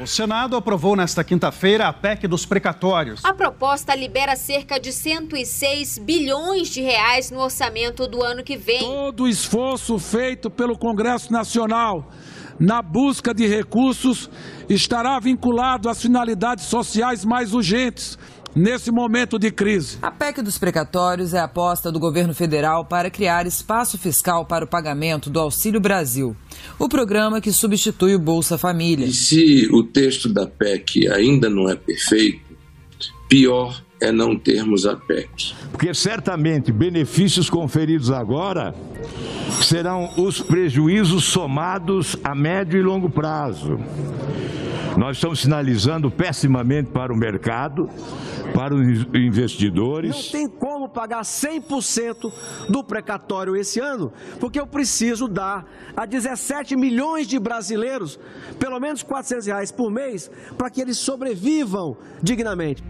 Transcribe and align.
O 0.00 0.06
Senado 0.06 0.56
aprovou 0.56 0.94
nesta 0.94 1.24
quinta-feira 1.24 1.88
a 1.88 1.92
PEC 1.92 2.28
dos 2.28 2.46
precatórios. 2.46 3.24
A 3.24 3.34
proposta 3.34 3.96
libera 3.96 4.36
cerca 4.36 4.78
de 4.78 4.92
106 4.92 5.98
bilhões 5.98 6.68
de 6.68 6.80
reais 6.80 7.32
no 7.32 7.40
orçamento 7.40 8.06
do 8.06 8.22
ano 8.22 8.44
que 8.44 8.56
vem. 8.56 8.78
Todo 8.78 9.24
o 9.24 9.28
esforço 9.28 9.98
feito 9.98 10.48
pelo 10.48 10.78
Congresso 10.78 11.32
Nacional 11.32 12.12
na 12.60 12.80
busca 12.80 13.34
de 13.34 13.48
recursos 13.48 14.30
estará 14.68 15.18
vinculado 15.18 15.88
às 15.88 16.00
finalidades 16.00 16.66
sociais 16.66 17.24
mais 17.24 17.52
urgentes 17.52 18.16
nesse 18.58 18.90
momento 18.90 19.38
de 19.38 19.50
crise. 19.50 19.98
A 20.02 20.10
PEC 20.10 20.42
dos 20.42 20.58
precatórios 20.58 21.32
é 21.32 21.38
a 21.38 21.44
aposta 21.44 21.92
do 21.92 22.00
governo 22.00 22.34
federal 22.34 22.84
para 22.84 23.10
criar 23.10 23.46
espaço 23.46 23.96
fiscal 23.96 24.44
para 24.44 24.64
o 24.64 24.68
pagamento 24.68 25.30
do 25.30 25.38
Auxílio 25.38 25.80
Brasil, 25.80 26.36
o 26.78 26.88
programa 26.88 27.40
que 27.40 27.52
substitui 27.52 28.16
o 28.16 28.18
Bolsa 28.18 28.58
Família. 28.58 29.06
E 29.06 29.12
se 29.12 29.68
o 29.72 29.82
texto 29.84 30.28
da 30.32 30.46
PEC 30.46 31.08
ainda 31.08 31.48
não 31.48 31.68
é 31.68 31.76
perfeito, 31.76 32.40
pior 33.28 33.82
é 34.00 34.10
não 34.10 34.36
termos 34.36 34.86
a 34.86 34.96
PEC. 34.96 35.54
Porque 35.70 35.94
certamente 35.94 36.72
benefícios 36.72 37.48
conferidos 37.48 38.10
agora 38.10 38.74
serão 39.62 40.10
os 40.16 40.40
prejuízos 40.40 41.24
somados 41.24 42.16
a 42.22 42.34
médio 42.34 42.78
e 42.78 42.82
longo 42.82 43.08
prazo. 43.08 43.78
Nós 44.96 45.16
estamos 45.16 45.40
sinalizando 45.40 46.10
pessimamente 46.10 46.90
para 46.90 47.12
o 47.12 47.16
mercado, 47.16 47.88
para 48.54 48.74
os 48.74 48.82
investidores. 49.14 50.10
Não 50.10 50.22
tem 50.22 50.48
como 50.48 50.88
pagar 50.88 51.22
100% 51.22 52.32
do 52.68 52.82
precatório 52.82 53.56
esse 53.56 53.80
ano, 53.80 54.12
porque 54.40 54.58
eu 54.58 54.66
preciso 54.66 55.28
dar 55.28 55.66
a 55.96 56.06
17 56.06 56.76
milhões 56.76 57.26
de 57.26 57.38
brasileiros 57.38 58.18
pelo 58.58 58.78
menos 58.80 59.02
400 59.02 59.46
reais 59.46 59.72
por 59.72 59.90
mês 59.90 60.30
para 60.56 60.70
que 60.70 60.80
eles 60.80 60.98
sobrevivam 60.98 61.96
dignamente. 62.22 62.82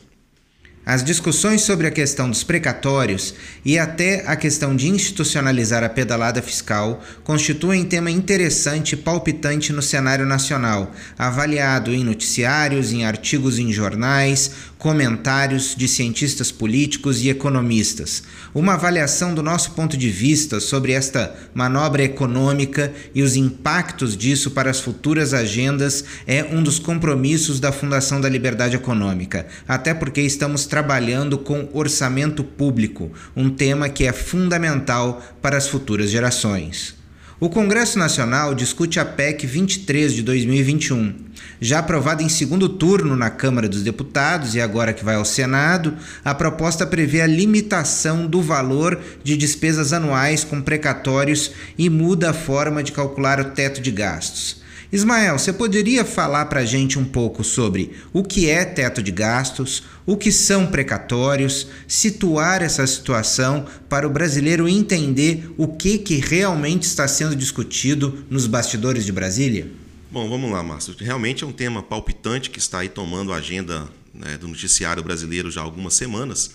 As 0.88 1.02
discussões 1.02 1.62
sobre 1.62 1.88
a 1.88 1.90
questão 1.90 2.30
dos 2.30 2.44
precatórios 2.44 3.34
e 3.64 3.76
até 3.76 4.22
a 4.24 4.36
questão 4.36 4.76
de 4.76 4.88
institucionalizar 4.88 5.82
a 5.82 5.88
pedalada 5.88 6.40
fiscal 6.40 7.02
constituem 7.24 7.84
tema 7.84 8.08
interessante 8.08 8.92
e 8.92 8.96
palpitante 8.96 9.72
no 9.72 9.82
cenário 9.82 10.24
nacional, 10.24 10.92
avaliado 11.18 11.92
em 11.92 12.04
noticiários, 12.04 12.92
em 12.92 13.04
artigos 13.04 13.58
em 13.58 13.72
jornais, 13.72 14.52
comentários 14.78 15.74
de 15.74 15.88
cientistas 15.88 16.52
políticos 16.52 17.22
e 17.22 17.30
economistas. 17.30 18.22
Uma 18.54 18.74
avaliação 18.74 19.34
do 19.34 19.42
nosso 19.42 19.72
ponto 19.72 19.96
de 19.96 20.10
vista 20.10 20.60
sobre 20.60 20.92
esta 20.92 21.34
manobra 21.54 22.02
econômica 22.02 22.92
e 23.14 23.22
os 23.22 23.36
impactos 23.36 24.16
disso 24.16 24.50
para 24.50 24.70
as 24.70 24.80
futuras 24.80 25.32
agendas 25.32 26.04
é 26.26 26.44
um 26.44 26.62
dos 26.62 26.78
compromissos 26.78 27.60
da 27.60 27.72
Fundação 27.72 28.20
da 28.20 28.28
Liberdade 28.28 28.76
Econômica, 28.76 29.46
até 29.66 29.94
porque 29.94 30.20
estamos 30.20 30.66
trabalhando 30.66 31.38
com 31.38 31.68
orçamento 31.72 32.44
público, 32.44 33.10
um 33.34 33.50
tema 33.50 33.88
que 33.88 34.04
é 34.04 34.12
fundamental 34.12 35.22
para 35.40 35.56
as 35.56 35.68
futuras 35.68 36.10
gerações. 36.10 36.95
O 37.38 37.50
Congresso 37.50 37.98
Nacional 37.98 38.54
discute 38.54 38.98
a 38.98 39.04
PEC 39.04 39.46
23 39.46 40.14
de 40.14 40.22
2021. 40.22 41.14
Já 41.60 41.80
aprovada 41.80 42.22
em 42.22 42.30
segundo 42.30 42.66
turno 42.66 43.14
na 43.14 43.28
Câmara 43.28 43.68
dos 43.68 43.82
Deputados 43.82 44.54
e 44.54 44.60
agora 44.60 44.94
que 44.94 45.04
vai 45.04 45.16
ao 45.16 45.24
Senado, 45.26 45.94
a 46.24 46.34
proposta 46.34 46.86
prevê 46.86 47.20
a 47.20 47.26
limitação 47.26 48.26
do 48.26 48.40
valor 48.40 48.98
de 49.22 49.36
despesas 49.36 49.92
anuais 49.92 50.44
com 50.44 50.62
precatórios 50.62 51.52
e 51.76 51.90
muda 51.90 52.30
a 52.30 52.32
forma 52.34 52.82
de 52.82 52.92
calcular 52.92 53.38
o 53.38 53.50
teto 53.50 53.82
de 53.82 53.90
gastos. 53.90 54.62
Ismael, 54.92 55.38
você 55.38 55.52
poderia 55.52 56.04
falar 56.04 56.46
para 56.46 56.60
a 56.60 56.64
gente 56.64 56.98
um 56.98 57.04
pouco 57.04 57.42
sobre 57.42 57.92
o 58.12 58.22
que 58.22 58.48
é 58.48 58.64
teto 58.64 59.02
de 59.02 59.10
gastos, 59.10 59.82
o 60.06 60.16
que 60.16 60.30
são 60.30 60.66
precatórios, 60.66 61.66
situar 61.88 62.62
essa 62.62 62.86
situação 62.86 63.66
para 63.88 64.06
o 64.06 64.10
brasileiro 64.10 64.68
entender 64.68 65.50
o 65.56 65.66
que, 65.66 65.98
que 65.98 66.16
realmente 66.16 66.84
está 66.84 67.08
sendo 67.08 67.34
discutido 67.34 68.24
nos 68.30 68.46
bastidores 68.46 69.04
de 69.04 69.12
Brasília? 69.12 69.70
Bom, 70.10 70.28
vamos 70.28 70.50
lá, 70.50 70.62
Márcio. 70.62 70.94
Realmente 70.98 71.42
é 71.42 71.46
um 71.46 71.52
tema 71.52 71.82
palpitante 71.82 72.48
que 72.48 72.60
está 72.60 72.78
aí 72.78 72.88
tomando 72.88 73.32
a 73.32 73.36
agenda 73.36 73.88
né, 74.14 74.38
do 74.38 74.46
noticiário 74.46 75.02
brasileiro 75.02 75.50
já 75.50 75.60
há 75.60 75.64
algumas 75.64 75.94
semanas 75.94 76.52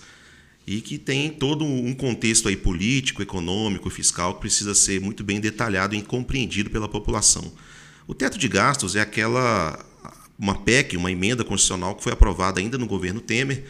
e 0.66 0.80
que 0.80 0.96
tem 0.96 1.28
todo 1.30 1.64
um 1.64 1.92
contexto 1.92 2.48
aí 2.48 2.56
político, 2.56 3.20
econômico, 3.20 3.90
fiscal 3.90 4.34
que 4.34 4.40
precisa 4.40 4.74
ser 4.74 5.00
muito 5.00 5.24
bem 5.24 5.40
detalhado 5.40 5.94
e 5.94 6.02
compreendido 6.02 6.70
pela 6.70 6.88
população. 6.88 7.52
O 8.06 8.14
teto 8.14 8.38
de 8.38 8.48
gastos 8.48 8.96
é 8.96 9.00
aquela 9.00 9.78
uma 10.38 10.56
PEC, 10.56 10.96
uma 10.96 11.12
emenda 11.12 11.44
constitucional 11.44 11.94
que 11.94 12.02
foi 12.02 12.12
aprovada 12.12 12.58
ainda 12.58 12.76
no 12.76 12.86
governo 12.86 13.20
Temer 13.20 13.64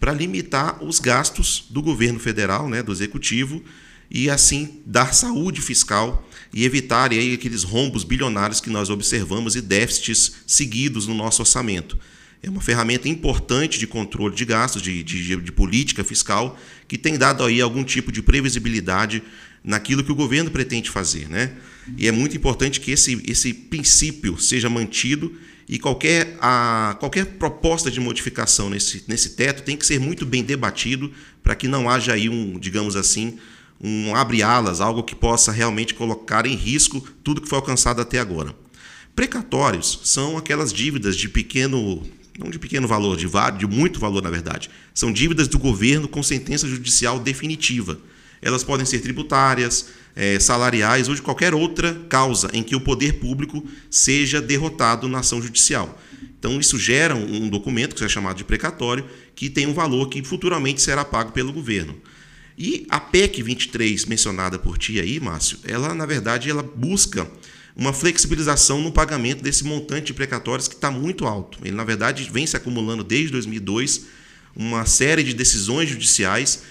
para 0.00 0.12
limitar 0.12 0.82
os 0.82 0.98
gastos 0.98 1.66
do 1.70 1.82
governo 1.82 2.18
federal, 2.18 2.68
né, 2.68 2.82
do 2.82 2.92
executivo, 2.92 3.62
e 4.10 4.30
assim 4.30 4.80
dar 4.86 5.14
saúde 5.14 5.60
fiscal 5.60 6.26
e 6.52 6.64
evitar 6.64 7.10
aí 7.10 7.34
aqueles 7.34 7.62
rombos 7.62 8.04
bilionários 8.04 8.60
que 8.60 8.70
nós 8.70 8.90
observamos 8.90 9.56
e 9.56 9.60
déficits 9.60 10.36
seguidos 10.46 11.06
no 11.06 11.14
nosso 11.14 11.42
orçamento. 11.42 11.98
É 12.42 12.50
uma 12.50 12.60
ferramenta 12.60 13.08
importante 13.08 13.78
de 13.78 13.86
controle 13.86 14.34
de 14.34 14.44
gastos, 14.44 14.82
de, 14.82 15.02
de, 15.02 15.36
de 15.36 15.52
política 15.52 16.04
fiscal, 16.04 16.58
que 16.86 16.98
tem 16.98 17.16
dado 17.16 17.42
aí 17.42 17.60
algum 17.60 17.82
tipo 17.82 18.12
de 18.12 18.22
previsibilidade 18.22 19.22
naquilo 19.64 20.04
que 20.04 20.12
o 20.12 20.14
governo 20.14 20.50
pretende 20.50 20.90
fazer. 20.90 21.28
Né? 21.28 21.52
E 21.96 22.08
é 22.08 22.12
muito 22.12 22.36
importante 22.36 22.80
que 22.80 22.90
esse, 22.90 23.22
esse 23.26 23.52
princípio 23.52 24.38
seja 24.38 24.70
mantido 24.70 25.34
e 25.68 25.78
qualquer, 25.78 26.36
a, 26.40 26.96
qualquer 27.00 27.24
proposta 27.24 27.90
de 27.90 28.00
modificação 28.00 28.68
nesse, 28.68 29.04
nesse 29.08 29.30
teto 29.30 29.62
tem 29.62 29.76
que 29.76 29.86
ser 29.86 29.98
muito 29.98 30.26
bem 30.26 30.42
debatido 30.42 31.10
para 31.42 31.54
que 31.54 31.66
não 31.66 31.88
haja 31.88 32.12
aí 32.12 32.28
um, 32.28 32.58
digamos 32.58 32.96
assim, 32.96 33.38
um 33.80 34.14
abre-alas, 34.14 34.80
algo 34.80 35.02
que 35.02 35.14
possa 35.14 35.52
realmente 35.52 35.94
colocar 35.94 36.46
em 36.46 36.54
risco 36.54 37.00
tudo 37.22 37.40
que 37.40 37.48
foi 37.48 37.56
alcançado 37.56 38.00
até 38.00 38.18
agora. 38.18 38.54
Precatórios 39.14 40.00
são 40.04 40.36
aquelas 40.36 40.72
dívidas 40.72 41.16
de 41.16 41.28
pequeno, 41.28 42.02
não 42.38 42.50
de 42.50 42.58
pequeno 42.58 42.86
valor, 42.86 43.16
de, 43.16 43.26
de 43.58 43.66
muito 43.66 44.00
valor 44.00 44.22
na 44.22 44.30
verdade. 44.30 44.68
São 44.92 45.12
dívidas 45.12 45.48
do 45.48 45.58
governo 45.58 46.08
com 46.08 46.22
sentença 46.22 46.66
judicial 46.68 47.18
definitiva 47.18 47.98
Elas 48.42 48.64
podem 48.64 48.84
ser 48.84 49.00
tributárias, 49.00 49.86
é, 50.16 50.38
salariais 50.38 51.08
ou 51.08 51.14
de 51.14 51.22
qualquer 51.22 51.54
outra 51.54 51.94
causa 52.08 52.48
em 52.52 52.62
que 52.62 52.76
o 52.76 52.80
poder 52.80 53.14
público 53.14 53.66
seja 53.90 54.40
derrotado 54.40 55.08
na 55.08 55.20
ação 55.20 55.42
judicial. 55.42 56.00
Então, 56.38 56.60
isso 56.60 56.78
gera 56.78 57.14
um 57.14 57.48
documento, 57.48 57.94
que 57.94 58.04
é 58.04 58.08
chamado 58.08 58.36
de 58.36 58.44
precatório, 58.44 59.06
que 59.34 59.48
tem 59.48 59.66
um 59.66 59.72
valor 59.72 60.08
que 60.08 60.22
futuramente 60.22 60.82
será 60.82 61.04
pago 61.04 61.32
pelo 61.32 61.52
governo. 61.52 61.96
E 62.56 62.86
a 62.88 63.00
PEC 63.00 63.42
23, 63.42 64.04
mencionada 64.04 64.58
por 64.58 64.78
ti 64.78 65.00
aí, 65.00 65.18
Márcio, 65.18 65.58
ela, 65.64 65.94
na 65.94 66.06
verdade, 66.06 66.50
ela 66.50 66.62
busca 66.62 67.26
uma 67.74 67.92
flexibilização 67.92 68.80
no 68.80 68.92
pagamento 68.92 69.42
desse 69.42 69.64
montante 69.64 70.08
de 70.08 70.14
precatórios 70.14 70.68
que 70.68 70.74
está 70.74 70.90
muito 70.90 71.26
alto. 71.26 71.58
Ele, 71.64 71.74
na 71.74 71.82
verdade, 71.82 72.28
vem 72.30 72.46
se 72.46 72.56
acumulando 72.56 73.02
desde 73.02 73.32
2002 73.32 74.06
uma 74.54 74.86
série 74.86 75.24
de 75.24 75.34
decisões 75.34 75.88
judiciais 75.88 76.62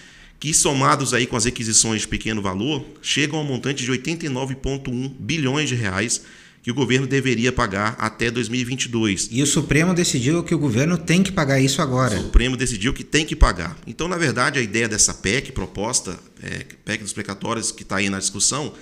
que, 0.43 0.53
somados 0.53 1.13
aí 1.13 1.25
com 1.25 1.37
as 1.37 1.45
requisições 1.45 2.01
de 2.01 2.07
pequeno 2.09 2.41
valor, 2.41 2.85
chegam 3.01 3.39
ao 3.39 3.45
montante 3.45 3.85
de 3.85 3.89
89,1 3.89 5.09
bilhões 5.17 5.69
de 5.69 5.75
reais 5.75 6.23
que 6.61 6.69
o 6.69 6.73
governo 6.73 7.07
deveria 7.07 7.49
pagar 7.49 7.95
até 7.97 8.29
2022. 8.29 9.29
E 9.31 9.41
o 9.41 9.47
Supremo 9.47 9.93
decidiu 9.93 10.43
que 10.43 10.53
o 10.53 10.59
governo 10.59 10.97
tem 10.97 11.23
que 11.23 11.31
pagar 11.31 11.61
isso 11.61 11.81
agora. 11.81 12.19
O 12.19 12.23
Supremo 12.23 12.57
decidiu 12.57 12.93
que 12.93 13.05
tem 13.05 13.25
que 13.25 13.37
pagar. 13.37 13.77
Então, 13.87 14.09
na 14.09 14.17
verdade, 14.17 14.59
a 14.59 14.61
ideia 14.61 14.89
dessa 14.89 15.13
PEC 15.13 15.53
proposta, 15.53 16.19
é, 16.41 16.65
PEC 16.83 17.03
dos 17.03 17.13
precatórios 17.13 17.71
que 17.71 17.83
está 17.83 17.95
aí 17.95 18.09
na 18.09 18.19
discussão, 18.19 18.73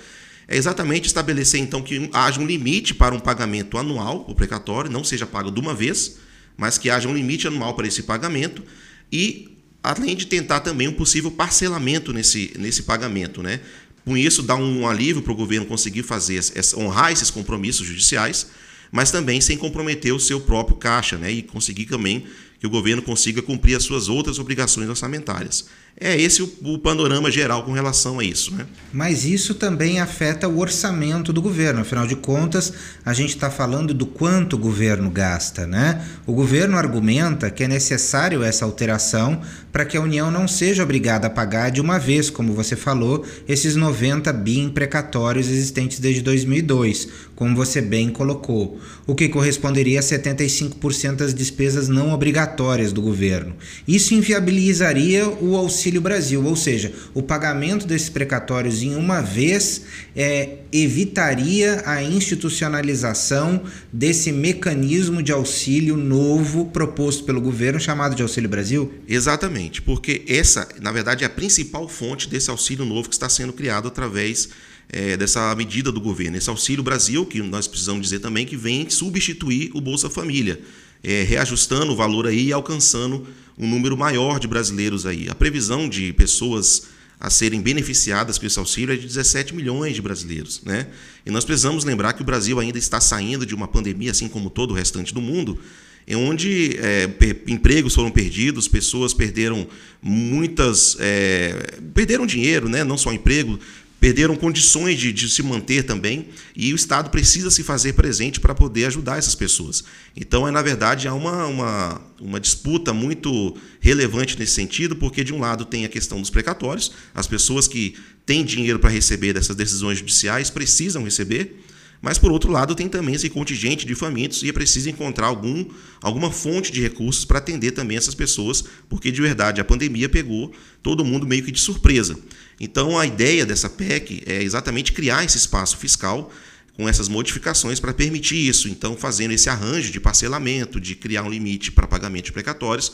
é 0.48 0.58
exatamente 0.58 1.06
estabelecer 1.06 1.60
então 1.60 1.84
que 1.84 2.10
haja 2.12 2.42
um 2.42 2.46
limite 2.48 2.96
para 2.96 3.14
um 3.14 3.20
pagamento 3.20 3.78
anual, 3.78 4.26
o 4.28 4.34
precatório, 4.34 4.90
não 4.90 5.04
seja 5.04 5.28
pago 5.28 5.52
de 5.52 5.60
uma 5.60 5.76
vez, 5.76 6.18
mas 6.58 6.80
que 6.80 6.90
haja 6.90 7.08
um 7.08 7.14
limite 7.14 7.48
anual 7.48 7.76
para 7.76 7.86
esse 7.86 8.02
pagamento 8.02 8.64
e 9.12 9.61
além 9.84 10.16
de 10.16 10.26
tentar 10.26 10.60
também 10.60 10.88
um 10.88 10.94
possível 10.94 11.32
parcelamento 11.32 12.14
nesse, 12.14 12.54
nesse 12.58 12.84
pagamento, 12.84 13.42
né? 13.42 13.60
Com 14.04 14.18
isso, 14.18 14.42
dá 14.42 14.56
um 14.56 14.88
alívio 14.88 15.22
para 15.22 15.32
o 15.32 15.36
governo 15.36 15.66
conseguir 15.66 16.04
fazer, 16.04 16.40
honrar 16.76 17.12
esses 17.12 17.30
compromissos 17.30 17.86
judiciais, 17.86 18.48
mas 18.92 19.12
também 19.12 19.40
sem 19.40 19.58
comprometer 19.58 20.14
o 20.14 20.20
seu 20.20 20.42
próprio 20.42 20.76
caixa, 20.76 21.18
né? 21.18 21.32
E 21.32 21.42
conseguir 21.42 21.86
também 21.86 22.26
que 22.62 22.68
o 22.68 22.70
governo 22.70 23.02
consiga 23.02 23.42
cumprir 23.42 23.76
as 23.76 23.82
suas 23.82 24.08
outras 24.08 24.38
obrigações 24.38 24.88
orçamentárias. 24.88 25.66
É 26.00 26.20
esse 26.20 26.44
o, 26.44 26.54
o, 26.64 26.78
panorama 26.78 27.30
geral 27.30 27.64
com 27.64 27.74
relação 27.74 28.20
a 28.20 28.24
isso. 28.24 28.54
Né? 28.56 28.66
Mas 28.94 29.26
isso 29.26 29.56
também 29.56 30.00
afeta 30.00 30.48
o 30.48 30.60
orçamento 30.60 31.34
do 31.34 31.42
governo. 31.42 31.82
Afinal 31.82 32.06
de 32.06 32.16
contas, 32.16 32.72
a 33.04 33.14
gente 33.14 33.32
está 33.32 33.50
falando 33.50 33.96
do 33.96 34.06
quanto 34.06 34.56
o 34.56 34.60
governo 34.60 35.10
gasta. 35.10 35.66
Né? 35.66 36.06
O 36.26 36.34
governo 36.34 36.78
argumenta 36.78 37.50
que 37.50 37.64
é 37.64 37.68
necessário 37.68 38.44
essa 38.44 38.64
alteração 38.64 39.42
para 39.72 39.84
que 39.84 39.98
a 39.98 40.02
União 40.02 40.30
não 40.30 40.48
seja 40.48 40.84
obrigada 40.84 41.28
a 41.28 41.32
pagar 41.32 41.72
de 41.72 41.82
uma 41.82 41.98
vez, 41.98 42.30
como 42.30 42.54
você 42.54 42.76
falou, 42.76 43.26
esses 43.48 43.76
90 43.76 44.32
bi 44.34 44.70
precatórios 44.70 45.48
existentes 45.48 46.00
desde 46.00 46.22
2002, 46.22 47.08
como 47.36 47.56
você 47.56 47.82
bem 47.82 48.10
colocou, 48.10 48.80
o 49.08 49.16
que 49.16 49.30
corresponderia 49.30 50.00
a 50.00 50.04
75% 50.04 51.16
das 51.16 51.34
despesas 51.34 51.88
não 51.88 52.14
obrigatórias 52.14 52.51
do 52.94 53.02
governo. 53.02 53.56
Isso 53.88 54.14
inviabilizaria 54.14 55.28
o 55.28 55.56
Auxílio 55.56 56.02
Brasil, 56.02 56.44
ou 56.46 56.56
seja, 56.56 56.94
o 57.14 57.22
pagamento 57.22 57.88
desses 57.88 58.10
precatórios 58.10 58.82
em 58.82 58.96
uma 58.96 59.22
vez 59.22 59.84
é, 60.16 60.60
evitaria 60.72 61.82
a 61.86 62.04
institucionalização 62.04 63.64
desse 63.92 64.32
mecanismo 64.32 65.24
de 65.24 65.32
auxílio 65.32 65.98
novo 65.98 66.66
proposto 66.66 67.24
pelo 67.24 67.42
governo, 67.42 67.80
chamado 67.80 68.16
de 68.16 68.22
Auxílio 68.22 68.50
Brasil? 68.50 68.94
Exatamente, 69.08 69.82
porque 69.82 70.24
essa, 70.28 70.68
na 70.82 70.92
verdade, 70.92 71.24
é 71.24 71.28
a 71.28 71.30
principal 71.30 71.88
fonte 71.88 72.30
desse 72.30 72.50
auxílio 72.50 72.86
novo 72.86 73.10
que 73.10 73.16
está 73.16 73.30
sendo 73.30 73.54
criado 73.54 73.88
através 73.88 74.50
é, 74.92 75.16
dessa 75.16 75.56
medida 75.56 75.92
do 75.92 76.02
governo. 76.02 76.38
Esse 76.38 76.50
Auxílio 76.50 76.84
Brasil, 76.84 77.26
que 77.26 77.42
nós 77.42 77.68
precisamos 77.68 78.02
dizer 78.02 78.20
também, 78.20 78.46
que 78.46 78.58
vem 78.58 78.90
substituir 78.90 79.72
o 79.74 79.80
Bolsa 79.80 80.10
Família, 80.10 80.60
é, 81.04 81.24
reajustando 81.24 81.92
o 81.94 81.96
valor 81.96 82.28
aí 82.28 82.48
e 82.48 82.54
alcançando 82.54 83.28
um 83.58 83.68
número 83.68 83.98
maior 83.98 84.40
de 84.40 84.48
brasileiros 84.48 85.06
aí. 85.06 85.28
A 85.30 85.36
previsão 85.36 85.88
de 85.88 86.14
pessoas 86.14 86.84
a 87.20 87.30
serem 87.30 87.62
beneficiadas 87.62 88.40
com 88.40 88.48
esse 88.48 88.58
auxílio 88.58 88.94
é 88.94 88.98
de 88.98 89.06
17 89.06 89.54
milhões 89.54 89.94
de 89.94 90.02
brasileiros. 90.02 90.62
Né? 90.66 90.88
E 91.24 91.30
nós 91.30 91.46
precisamos 91.46 91.84
lembrar 91.84 92.14
que 92.14 92.24
o 92.24 92.26
Brasil 92.26 92.60
ainda 92.60 92.80
está 92.80 93.00
saindo 93.00 93.46
de 93.46 93.54
uma 93.54 93.68
pandemia, 93.68 94.10
assim 94.10 94.28
como 94.28 94.50
todo 94.50 94.72
o 94.72 94.74
restante 94.74 95.14
do 95.14 95.22
mundo, 95.22 95.60
em 96.08 96.16
onde 96.16 96.78
é, 96.80 97.08
empregos 97.46 97.94
foram 97.94 98.10
perdidos, 98.10 98.68
pessoas 98.68 99.14
perderam 99.14 99.68
muitas. 100.02 100.98
É, 101.00 101.78
perderam 101.94 102.26
dinheiro, 102.26 102.68
né? 102.68 102.84
não 102.84 102.98
só 102.98 103.14
emprego, 103.14 103.60
perderam 104.02 104.36
condições 104.36 105.00
de, 105.00 105.14
de, 105.14 105.30
se 105.30 105.44
manter 105.44 105.84
também, 105.84 106.30
e 106.56 106.74
o 106.74 106.76
Estado 106.76 107.12
precisa 107.12 107.52
se 107.52 107.62
fazer 107.62 107.94
presente 107.94 108.40
para 108.40 108.56
poder 108.56 108.86
ajudar 108.86 109.20
essas 109.20 109.36
pessoas. 109.36 109.84
Então, 110.18 110.48
é, 110.48 110.50
na 110.50 110.64
verdade, 110.64 111.08
há 111.08 111.14
uma, 111.14 111.46
uma, 111.46 112.02
uma 112.20 112.40
disputa 112.40 112.96
muito 112.96 113.56
relevante 113.80 114.40
nesse 114.40 114.54
sentido, 114.54 114.96
porque, 114.96 115.24
de 115.24 115.32
um 115.32 115.40
lado, 115.40 115.66
tem 115.66 115.86
a 115.86 115.88
questão 115.88 116.20
dos 116.20 116.32
precatórios, 116.32 116.92
as 117.14 117.28
pessoas 117.28 117.68
que 117.68 117.96
têm 118.26 118.44
dinheiro 118.44 118.80
para 118.80 118.90
receber 118.90 119.34
dessas 119.34 119.56
decisões 119.56 120.00
judiciais 120.00 120.50
precisam 120.50 121.04
receber, 121.04 121.62
mas, 122.02 122.18
por 122.18 122.32
outro 122.32 122.52
lado, 122.52 122.74
tem 122.74 122.90
também 122.90 123.14
esse 123.14 123.30
contingente 123.30 123.86
de 123.86 123.94
famintos 123.94 124.42
e 124.42 124.50
é 124.50 124.52
preciso 124.52 124.90
encontrar 124.90 125.28
algum, 125.28 125.64
alguma 126.02 126.32
fonte 126.32 126.72
de 126.72 126.82
recursos 126.82 127.24
para 127.24 127.38
atender 127.38 127.72
também 127.72 127.96
essas 127.96 128.16
pessoas, 128.16 128.64
porque, 128.90 129.12
de 129.12 129.22
verdade, 129.22 129.62
a 129.62 129.64
pandemia 129.64 130.10
pegou 130.10 130.52
todo 130.82 131.06
mundo 131.06 131.28
meio 131.28 131.44
que 131.44 131.52
de 131.52 131.60
surpresa. 131.60 132.18
Então, 132.64 133.00
a 133.00 133.08
ideia 133.08 133.44
dessa 133.44 133.68
PEC 133.68 134.22
é 134.24 134.44
exatamente 134.44 134.94
criar 134.94 135.26
esse 135.26 135.36
espaço 135.36 135.78
fiscal 135.78 136.32
com 136.78 136.88
essas 136.88 137.08
modificações 137.08 137.80
para 137.80 137.92
permitir 137.92 138.36
isso. 138.36 138.70
Então, 138.70 138.96
fazendo 138.96 139.32
esse 139.32 139.50
arranjo 139.50 139.92
de 139.92 140.00
parcelamento, 140.00 140.80
de 140.80 140.94
criar 140.94 141.24
um 141.24 141.30
limite 141.30 141.72
para 141.72 141.88
pagamento 141.88 142.26
de 142.26 142.32
precatórios, 142.32 142.94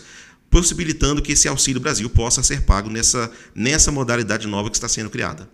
possibilitando 0.50 1.22
que 1.22 1.34
esse 1.34 1.50
Auxílio 1.50 1.82
Brasil 1.82 2.10
possa 2.10 2.42
ser 2.42 2.62
pago 2.62 2.90
nessa, 2.90 3.30
nessa 3.54 3.92
modalidade 3.92 4.48
nova 4.48 4.70
que 4.70 4.78
está 4.78 4.88
sendo 4.88 5.10
criada. 5.10 5.50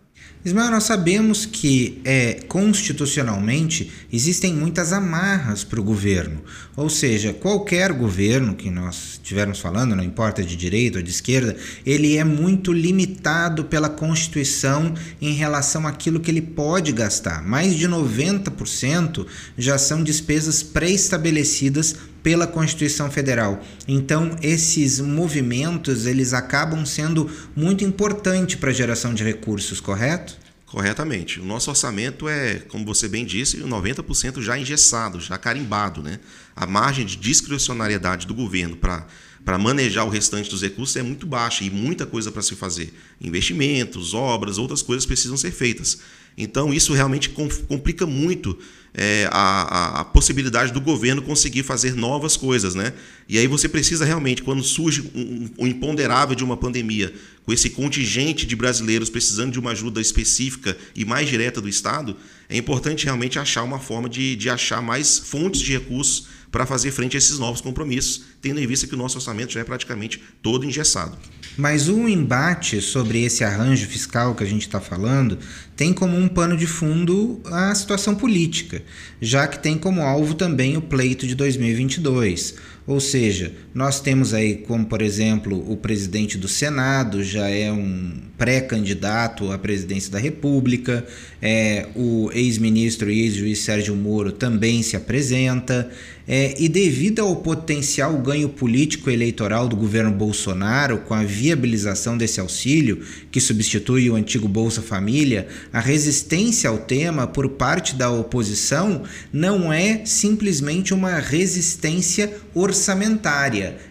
Ismael, 0.45 0.72
nós 0.72 0.84
sabemos 0.84 1.45
que 1.45 2.01
é, 2.04 2.34
constitucionalmente 2.50 3.90
existem 4.12 4.54
muitas 4.54 4.92
amarras 4.92 5.63
para 5.63 5.80
o 5.80 5.84
governo. 5.84 6.42
Ou 6.75 6.90
seja, 6.90 7.31
qualquer 7.31 7.94
governo 7.94 8.54
que 8.54 8.69
nós 8.69 9.13
estivermos 9.13 9.60
falando, 9.60 9.95
não 9.95 10.04
importa 10.04 10.44
de 10.44 10.57
direita 10.57 10.98
ou 10.98 11.04
de 11.04 11.12
esquerda, 11.12 11.56
ele 11.86 12.18
é 12.18 12.25
muito 12.25 12.74
limitado 12.74 13.63
pela 13.63 13.88
Constituição 13.88 14.94
em 15.22 15.31
relação 15.31 15.88
àquilo 15.88 16.19
que 16.19 16.30
ele 16.30 16.42
pode 16.42 16.92
gastar. 16.92 17.42
Mais 17.42 17.78
de 17.78 17.88
90% 17.88 19.26
já 19.57 19.78
são 19.78 20.04
despesas 20.04 20.62
pré-estabelecidas 20.62 21.95
pela 22.23 22.47
Constituição 22.47 23.11
Federal. 23.11 23.61
Então, 23.87 24.35
esses 24.42 24.99
movimentos, 24.99 26.07
eles 26.07 26.33
acabam 26.33 26.85
sendo 26.85 27.30
muito 27.56 27.83
importantes 27.83 28.56
para 28.56 28.71
a 28.71 28.73
geração 28.73 29.13
de 29.13 29.23
recursos, 29.23 29.80
correto? 29.80 30.42
Corretamente. 30.65 31.39
O 31.39 31.45
nosso 31.45 31.69
orçamento 31.69 32.27
é, 32.27 32.56
como 32.68 32.83
você 32.83 33.07
bem 33.07 33.25
disse, 33.25 33.57
90% 33.57 34.42
já 34.42 34.57
engessado, 34.57 35.19
já 35.19 35.37
carimbado. 35.37 36.01
Né? 36.01 36.19
A 36.56 36.65
margem 36.65 37.06
de 37.06 37.18
discricionariedade 37.18 38.25
do 38.25 38.33
governo 38.33 38.77
para 38.77 39.06
para 39.44 39.57
manejar 39.57 40.06
o 40.06 40.09
restante 40.09 40.49
dos 40.49 40.61
recursos 40.61 40.95
é 40.95 41.03
muito 41.03 41.25
baixa 41.25 41.63
e 41.63 41.69
muita 41.69 42.06
coisa 42.06 42.31
para 42.31 42.42
se 42.42 42.56
fazer. 42.56 42.94
Investimentos, 43.19 44.13
obras, 44.13 44.57
outras 44.57 44.81
coisas 44.81 45.06
precisam 45.06 45.35
ser 45.35 45.51
feitas. 45.51 45.99
Então, 46.37 46.73
isso 46.73 46.94
realmente 46.94 47.30
complica 47.30 48.06
muito 48.06 48.57
é, 48.94 49.28
a, 49.31 50.02
a, 50.02 50.06
possibilidade 50.06 50.71
do 50.71 50.80
governo 50.80 51.21
conseguir 51.21 51.64
fazer 51.64 51.95
novas 51.95 52.38
coisas. 52.38 52.76
Né? 52.76 52.94
E 53.28 53.38
aí 53.38 53.47
você 53.47 53.68
precisa 53.68 54.06
realmente, 54.06 54.44
quando 54.44 54.64
surge 54.64 55.09
um, 55.16 55.50
um 55.59 55.68
imponderável 55.68 56.35
de 56.35 56.44
uma 56.44 56.56
pandemia, 56.56 57.14
com 57.45 57.52
esse 57.52 57.71
contingente 57.71 58.45
de 58.45 58.56
brasileiros 58.56 59.09
precisando 59.09 59.52
de 59.52 59.59
uma 59.59 59.71
ajuda 59.71 60.00
específica 60.00 60.78
e 60.95 61.04
mais 61.04 61.28
direta 61.28 61.59
do 61.59 61.68
Estado, 61.68 62.16
é 62.47 62.57
importante 62.57 63.06
realmente 63.06 63.40
achar 63.40 63.64
uma 63.64 63.80
forma 63.80 64.07
de, 64.07 64.35
de 64.35 64.50
achar 64.50 64.81
mais 64.81 65.18
fontes 65.18 65.59
de 65.59 65.73
recursos 65.73 66.28
para 66.54 66.68
fazer 66.68 66.92
frente 66.92 67.18
a 67.18 67.18
esses 67.18 67.40
novos 67.40 67.62
compromissos, 67.62 68.26
tendo 68.40 68.59
em 68.59 68.68
vista 68.68 68.85
que 68.85 68.94
o 68.94 68.97
nosso 68.97 69.18
orçamento 69.18 69.52
já 69.52 69.62
é 69.62 69.64
praticamente 69.64 70.21
todo 70.40 70.64
engessado. 70.64 71.18
Mas 71.57 71.90
o 71.90 72.07
embate 72.07 72.80
sobre 72.80 73.23
esse 73.23 73.44
arranjo 73.44 73.88
fiscal 73.88 74.35
que 74.35 74.44
a 74.44 74.47
gente 74.47 74.62
está 74.62 74.80
falando 74.80 75.40
tem 75.76 75.92
como 75.92 76.16
um 76.16 76.28
pano 76.28 76.56
de 76.56 76.68
fundo 76.68 77.42
a 77.45 77.73
situação 77.73 78.14
política, 78.14 78.82
já 79.21 79.47
que 79.47 79.59
tem 79.59 79.78
como 79.78 80.02
alvo 80.02 80.33
também 80.33 80.78
o 80.78 80.81
pleito 80.81 81.25
de 81.28 81.35
2022. 81.35 82.56
Ou 82.85 82.99
seja, 82.99 83.54
nós 83.73 84.02
temos 84.02 84.33
aí, 84.33 84.57
como 84.57 84.85
por 84.85 85.02
exemplo, 85.02 85.71
o 85.71 85.78
presidente 85.78 86.37
do 86.37 86.49
Senado 86.49 87.23
já 87.23 87.47
é 87.47 87.71
um 87.71 88.11
pré-candidato 88.37 89.52
à 89.52 89.57
presidência 89.57 90.11
da 90.11 90.19
República, 90.19 91.06
é, 91.42 91.87
o 91.95 92.30
ex-ministro 92.33 93.09
e 93.09 93.21
ex-juiz 93.21 93.59
Sérgio 93.59 93.95
Moro 93.95 94.33
também 94.33 94.83
se 94.83 94.97
apresenta, 94.97 95.90
é, 96.28 96.56
e 96.57 96.69
devido 96.69 97.19
ao 97.19 97.35
potencial 97.37 98.18
ganho 98.18 98.47
político 98.47 99.09
eleitoral 99.09 99.68
do 99.68 99.75
governo 99.75 100.11
Bolsonaro 100.11 100.99
com 100.99 101.13
a 101.13 101.23
viabilização 101.23 102.18
desse 102.18 102.40
auxílio, 102.40 103.02
que 103.30 103.42
substitui 103.42 104.09
o 104.09 104.16
antigo 104.16 104.47
Bolsa 104.47 104.81
Família, 104.81 105.47
a 105.71 105.81
resistência 105.81 106.69
ao 106.69 106.78
tema 106.78 107.28
por 107.28 107.49
parte 107.49 107.95
da 107.95 108.09
oposição 108.09 109.04
não 109.33 109.71
é 109.71 110.06
simplesmente 110.06 110.94
uma 110.94 111.19
resistência 111.19 112.33
orçamentária, 112.54 112.72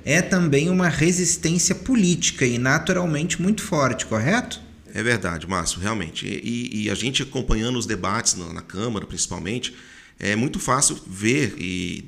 é 0.04 0.20
também 0.20 0.68
uma 0.68 0.88
resistência 0.88 1.74
política 1.74 2.44
e 2.46 2.58
naturalmente 2.58 3.40
muito 3.40 3.62
forte, 3.62 4.06
correto? 4.06 4.60
É 4.94 5.02
verdade, 5.02 5.46
Márcio, 5.46 5.80
realmente. 5.80 6.26
E, 6.26 6.84
e 6.84 6.90
a 6.90 6.94
gente 6.94 7.22
acompanhando 7.22 7.78
os 7.78 7.86
debates 7.86 8.34
na, 8.34 8.52
na 8.52 8.62
Câmara, 8.62 9.06
principalmente, 9.06 9.74
é 10.18 10.36
muito 10.36 10.58
fácil 10.58 10.98
ver 11.06 11.54
e 11.58 12.04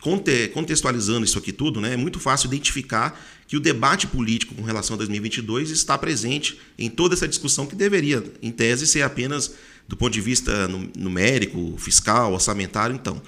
contextualizando 0.00 1.24
isso 1.24 1.38
aqui 1.38 1.52
tudo, 1.52 1.80
né, 1.80 1.94
é 1.94 1.96
muito 1.96 2.18
fácil 2.18 2.48
identificar 2.48 3.16
que 3.46 3.56
o 3.56 3.60
debate 3.60 4.08
político 4.08 4.52
com 4.52 4.62
relação 4.62 4.94
a 4.94 4.96
2022 4.96 5.70
está 5.70 5.96
presente 5.96 6.58
em 6.76 6.90
toda 6.90 7.14
essa 7.14 7.28
discussão 7.28 7.66
que 7.66 7.76
deveria, 7.76 8.24
em 8.42 8.50
tese, 8.50 8.84
ser 8.84 9.02
apenas 9.02 9.54
do 9.86 9.96
ponto 9.96 10.12
de 10.12 10.20
vista 10.20 10.68
numérico, 10.96 11.76
fiscal, 11.78 12.32
orçamentário, 12.32 12.96
então. 12.96 13.22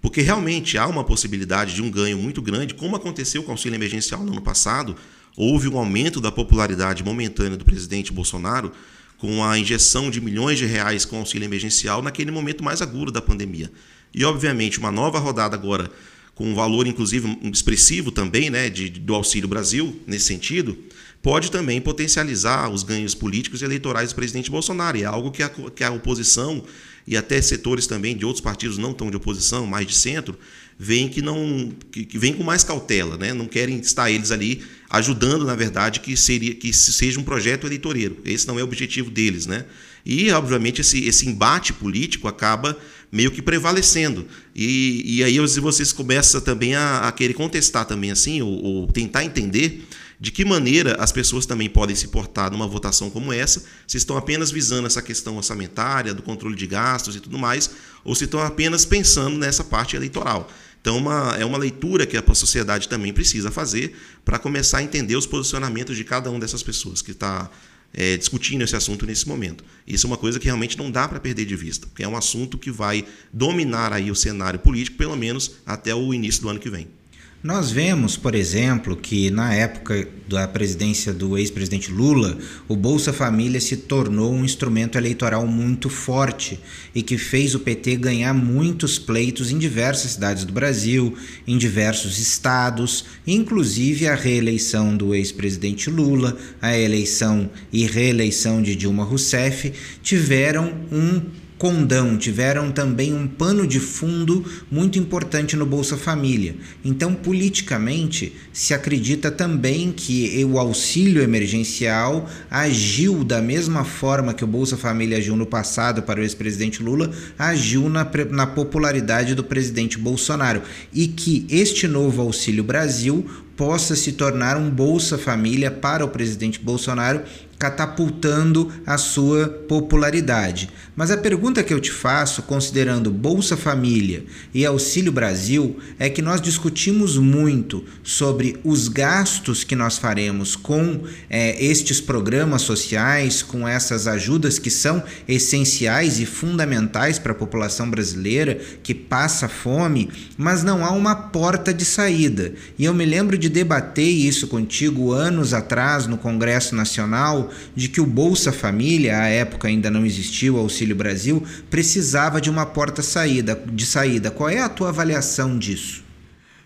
Porque 0.00 0.22
realmente 0.22 0.78
há 0.78 0.86
uma 0.86 1.04
possibilidade 1.04 1.74
de 1.74 1.82
um 1.82 1.90
ganho 1.90 2.16
muito 2.16 2.40
grande, 2.40 2.74
como 2.74 2.96
aconteceu 2.96 3.42
com 3.42 3.50
o 3.50 3.52
auxílio 3.52 3.76
emergencial 3.76 4.22
no 4.24 4.32
ano 4.32 4.40
passado, 4.40 4.96
houve 5.36 5.68
um 5.68 5.78
aumento 5.78 6.20
da 6.20 6.32
popularidade 6.32 7.04
momentânea 7.04 7.56
do 7.56 7.64
presidente 7.64 8.12
Bolsonaro 8.12 8.72
com 9.18 9.44
a 9.44 9.58
injeção 9.58 10.10
de 10.10 10.20
milhões 10.20 10.58
de 10.58 10.64
reais 10.64 11.04
com 11.04 11.18
auxílio 11.18 11.44
emergencial 11.44 12.00
naquele 12.00 12.30
momento 12.30 12.64
mais 12.64 12.80
agudo 12.80 13.12
da 13.12 13.20
pandemia. 13.20 13.70
E, 14.14 14.24
obviamente, 14.24 14.78
uma 14.78 14.90
nova 14.90 15.18
rodada 15.18 15.54
agora, 15.54 15.90
com 16.34 16.46
um 16.46 16.54
valor, 16.54 16.86
inclusive, 16.86 17.38
expressivo 17.52 18.10
também, 18.10 18.48
né, 18.48 18.70
de, 18.70 18.88
do 18.88 19.14
Auxílio 19.14 19.46
Brasil, 19.46 20.00
nesse 20.06 20.24
sentido, 20.24 20.76
pode 21.22 21.50
também 21.50 21.80
potencializar 21.82 22.70
os 22.70 22.82
ganhos 22.82 23.14
políticos 23.14 23.60
e 23.60 23.64
eleitorais 23.66 24.10
do 24.10 24.16
presidente 24.16 24.50
Bolsonaro. 24.50 24.96
E 24.96 25.02
é 25.02 25.06
algo 25.06 25.30
que 25.30 25.42
a, 25.42 25.50
que 25.50 25.84
a 25.84 25.90
oposição 25.90 26.64
e 27.06 27.16
até 27.16 27.40
setores 27.40 27.86
também 27.86 28.16
de 28.16 28.24
outros 28.24 28.42
partidos 28.42 28.78
não 28.78 28.92
tão 28.92 29.10
de 29.10 29.16
oposição, 29.16 29.66
mais 29.66 29.86
de 29.86 29.94
centro, 29.94 30.38
veem 30.78 31.08
que 31.08 31.20
não 31.20 31.72
que, 31.90 32.04
que 32.04 32.18
vem 32.18 32.32
com 32.32 32.42
mais 32.42 32.64
cautela, 32.64 33.16
né? 33.16 33.34
Não 33.34 33.46
querem 33.46 33.78
estar 33.78 34.10
eles 34.10 34.30
ali 34.30 34.62
ajudando, 34.88 35.44
na 35.44 35.54
verdade, 35.54 36.00
que 36.00 36.16
seria 36.16 36.54
que 36.54 36.72
seja 36.72 37.20
um 37.20 37.22
projeto 37.22 37.66
eleitoreiro. 37.66 38.18
Esse 38.24 38.46
não 38.46 38.58
é 38.58 38.62
o 38.62 38.64
objetivo 38.64 39.10
deles, 39.10 39.46
né? 39.46 39.66
E 40.04 40.30
obviamente 40.30 40.80
esse, 40.80 41.04
esse 41.04 41.28
embate 41.28 41.72
político 41.72 42.26
acaba 42.26 42.76
meio 43.12 43.30
que 43.30 43.42
prevalecendo. 43.42 44.26
E, 44.54 45.02
e 45.16 45.24
aí 45.24 45.38
vocês 45.38 45.92
começam 45.92 46.40
também 46.40 46.74
a, 46.74 47.08
a 47.08 47.12
querer 47.12 47.34
contestar 47.34 47.84
também 47.84 48.10
assim, 48.10 48.40
ou, 48.40 48.50
ou 48.50 48.86
tentar 48.86 49.24
entender 49.24 49.84
de 50.20 50.30
que 50.30 50.44
maneira 50.44 50.96
as 51.00 51.10
pessoas 51.10 51.46
também 51.46 51.68
podem 51.68 51.96
se 51.96 52.08
portar 52.08 52.50
numa 52.50 52.66
votação 52.66 53.08
como 53.08 53.32
essa, 53.32 53.64
se 53.86 53.96
estão 53.96 54.18
apenas 54.18 54.50
visando 54.50 54.86
essa 54.86 55.00
questão 55.00 55.38
orçamentária, 55.38 56.12
do 56.12 56.22
controle 56.22 56.54
de 56.54 56.66
gastos 56.66 57.16
e 57.16 57.20
tudo 57.20 57.38
mais, 57.38 57.70
ou 58.04 58.14
se 58.14 58.24
estão 58.24 58.40
apenas 58.40 58.84
pensando 58.84 59.38
nessa 59.38 59.64
parte 59.64 59.96
eleitoral. 59.96 60.50
Então, 60.78 60.98
uma, 60.98 61.36
é 61.38 61.44
uma 61.44 61.56
leitura 61.56 62.06
que 62.06 62.18
a 62.18 62.34
sociedade 62.34 62.86
também 62.86 63.14
precisa 63.14 63.50
fazer 63.50 63.96
para 64.22 64.38
começar 64.38 64.78
a 64.78 64.82
entender 64.82 65.16
os 65.16 65.26
posicionamentos 65.26 65.96
de 65.96 66.04
cada 66.04 66.30
uma 66.30 66.38
dessas 66.38 66.62
pessoas 66.62 67.00
que 67.00 67.12
está 67.12 67.50
é, 67.92 68.16
discutindo 68.18 68.62
esse 68.62 68.76
assunto 68.76 69.06
nesse 69.06 69.26
momento. 69.26 69.64
Isso 69.86 70.06
é 70.06 70.08
uma 70.08 70.16
coisa 70.18 70.38
que 70.38 70.44
realmente 70.44 70.76
não 70.76 70.90
dá 70.90 71.08
para 71.08 71.18
perder 71.18 71.46
de 71.46 71.56
vista, 71.56 71.86
porque 71.86 72.02
é 72.02 72.08
um 72.08 72.16
assunto 72.16 72.58
que 72.58 72.70
vai 72.70 73.06
dominar 73.32 73.92
aí 73.92 74.10
o 74.10 74.14
cenário 74.14 74.58
político, 74.58 74.98
pelo 74.98 75.16
menos 75.16 75.52
até 75.64 75.94
o 75.94 76.12
início 76.12 76.42
do 76.42 76.48
ano 76.50 76.60
que 76.60 76.68
vem. 76.68 76.99
Nós 77.42 77.70
vemos, 77.70 78.18
por 78.18 78.34
exemplo, 78.34 78.94
que 78.94 79.30
na 79.30 79.54
época 79.54 80.06
da 80.28 80.46
presidência 80.46 81.10
do 81.10 81.38
ex-presidente 81.38 81.90
Lula, 81.90 82.36
o 82.68 82.76
Bolsa 82.76 83.14
Família 83.14 83.58
se 83.58 83.78
tornou 83.78 84.34
um 84.34 84.44
instrumento 84.44 84.98
eleitoral 84.98 85.46
muito 85.46 85.88
forte 85.88 86.60
e 86.94 87.02
que 87.02 87.16
fez 87.16 87.54
o 87.54 87.60
PT 87.60 87.96
ganhar 87.96 88.34
muitos 88.34 88.98
pleitos 88.98 89.50
em 89.50 89.56
diversas 89.56 90.12
cidades 90.12 90.44
do 90.44 90.52
Brasil, 90.52 91.16
em 91.46 91.56
diversos 91.56 92.18
estados, 92.18 93.06
inclusive 93.26 94.06
a 94.06 94.14
reeleição 94.14 94.94
do 94.94 95.14
ex-presidente 95.14 95.88
Lula, 95.88 96.36
a 96.60 96.76
eleição 96.76 97.48
e 97.72 97.86
reeleição 97.86 98.60
de 98.60 98.76
Dilma 98.76 99.02
Rousseff 99.02 99.72
tiveram 100.02 100.74
um 100.92 101.22
condão, 101.60 102.16
tiveram 102.16 102.72
também 102.72 103.12
um 103.12 103.28
pano 103.28 103.66
de 103.66 103.78
fundo 103.78 104.42
muito 104.70 104.98
importante 104.98 105.54
no 105.56 105.66
Bolsa 105.66 105.94
Família. 105.94 106.56
Então, 106.82 107.14
politicamente, 107.14 108.34
se 108.50 108.72
acredita 108.72 109.30
também 109.30 109.92
que 109.92 110.42
o 110.46 110.58
auxílio 110.58 111.22
emergencial 111.22 112.26
agiu 112.50 113.22
da 113.22 113.42
mesma 113.42 113.84
forma 113.84 114.32
que 114.32 114.42
o 114.42 114.46
Bolsa 114.46 114.78
Família 114.78 115.18
agiu 115.18 115.36
no 115.36 115.44
passado 115.44 116.02
para 116.02 116.18
o 116.18 116.22
ex-presidente 116.22 116.82
Lula, 116.82 117.10
agiu 117.38 117.90
na, 117.90 118.10
na 118.30 118.46
popularidade 118.46 119.34
do 119.34 119.44
presidente 119.44 119.98
Bolsonaro. 119.98 120.62
E 120.94 121.08
que 121.08 121.46
este 121.50 121.86
novo 121.86 122.22
Auxílio 122.22 122.64
Brasil 122.64 123.26
possa 123.54 123.94
se 123.94 124.12
tornar 124.12 124.56
um 124.56 124.70
Bolsa 124.70 125.18
Família 125.18 125.70
para 125.70 126.02
o 126.02 126.08
presidente 126.08 126.58
Bolsonaro 126.58 127.20
catapultando 127.60 128.72
a 128.86 128.96
sua 128.96 129.46
popularidade. 129.46 130.70
Mas 130.96 131.10
a 131.10 131.16
pergunta 131.18 131.62
que 131.62 131.74
eu 131.74 131.78
te 131.78 131.92
faço, 131.92 132.42
considerando 132.42 133.10
Bolsa 133.10 133.54
Família 133.54 134.24
e 134.54 134.64
Auxílio 134.64 135.12
Brasil, 135.12 135.78
é 135.98 136.08
que 136.08 136.22
nós 136.22 136.40
discutimos 136.40 137.18
muito 137.18 137.84
sobre 138.02 138.58
os 138.64 138.88
gastos 138.88 139.62
que 139.62 139.76
nós 139.76 139.98
faremos 139.98 140.56
com 140.56 141.02
é, 141.28 141.62
estes 141.62 142.00
programas 142.00 142.62
sociais, 142.62 143.42
com 143.42 143.68
essas 143.68 144.06
ajudas 144.06 144.58
que 144.58 144.70
são 144.70 145.02
essenciais 145.28 146.18
e 146.18 146.24
fundamentais 146.24 147.18
para 147.18 147.32
a 147.32 147.34
população 147.34 147.90
brasileira 147.90 148.58
que 148.82 148.94
passa 148.94 149.48
fome, 149.48 150.10
mas 150.38 150.64
não 150.64 150.82
há 150.82 150.92
uma 150.92 151.14
porta 151.14 151.74
de 151.74 151.84
saída. 151.84 152.54
E 152.78 152.86
eu 152.86 152.94
me 152.94 153.04
lembro 153.04 153.36
de 153.36 153.50
debater 153.50 154.08
isso 154.08 154.48
contigo 154.48 155.12
anos 155.12 155.52
atrás 155.52 156.06
no 156.06 156.16
Congresso 156.16 156.74
Nacional 156.74 157.49
de 157.74 157.88
que 157.88 158.00
o 158.00 158.06
Bolsa 158.06 158.52
Família, 158.52 159.18
à 159.18 159.26
época 159.26 159.68
ainda 159.68 159.90
não 159.90 160.04
existia 160.04 160.52
o 160.52 160.58
Auxílio 160.58 160.96
Brasil, 160.96 161.42
precisava 161.68 162.40
de 162.40 162.50
uma 162.50 162.66
porta 162.66 163.02
saída, 163.02 163.60
de 163.72 163.86
saída. 163.86 164.30
Qual 164.30 164.48
é 164.48 164.60
a 164.60 164.68
tua 164.68 164.88
avaliação 164.88 165.58
disso? 165.58 166.04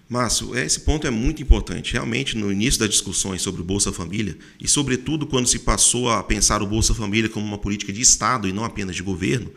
Márcio, 0.08 0.56
esse 0.56 0.80
ponto 0.80 1.06
é 1.06 1.10
muito 1.10 1.42
importante. 1.42 1.94
Realmente, 1.94 2.36
no 2.36 2.52
início 2.52 2.80
das 2.80 2.90
discussões 2.90 3.42
sobre 3.42 3.62
o 3.62 3.64
Bolsa 3.64 3.92
Família, 3.92 4.36
e 4.60 4.68
sobretudo 4.68 5.26
quando 5.26 5.48
se 5.48 5.58
passou 5.58 6.10
a 6.10 6.22
pensar 6.22 6.62
o 6.62 6.66
Bolsa 6.66 6.94
Família 6.94 7.28
como 7.28 7.46
uma 7.46 7.58
política 7.58 7.92
de 7.92 8.00
Estado 8.00 8.46
e 8.46 8.52
não 8.52 8.64
apenas 8.64 8.94
de 8.94 9.02
governo, 9.02 9.50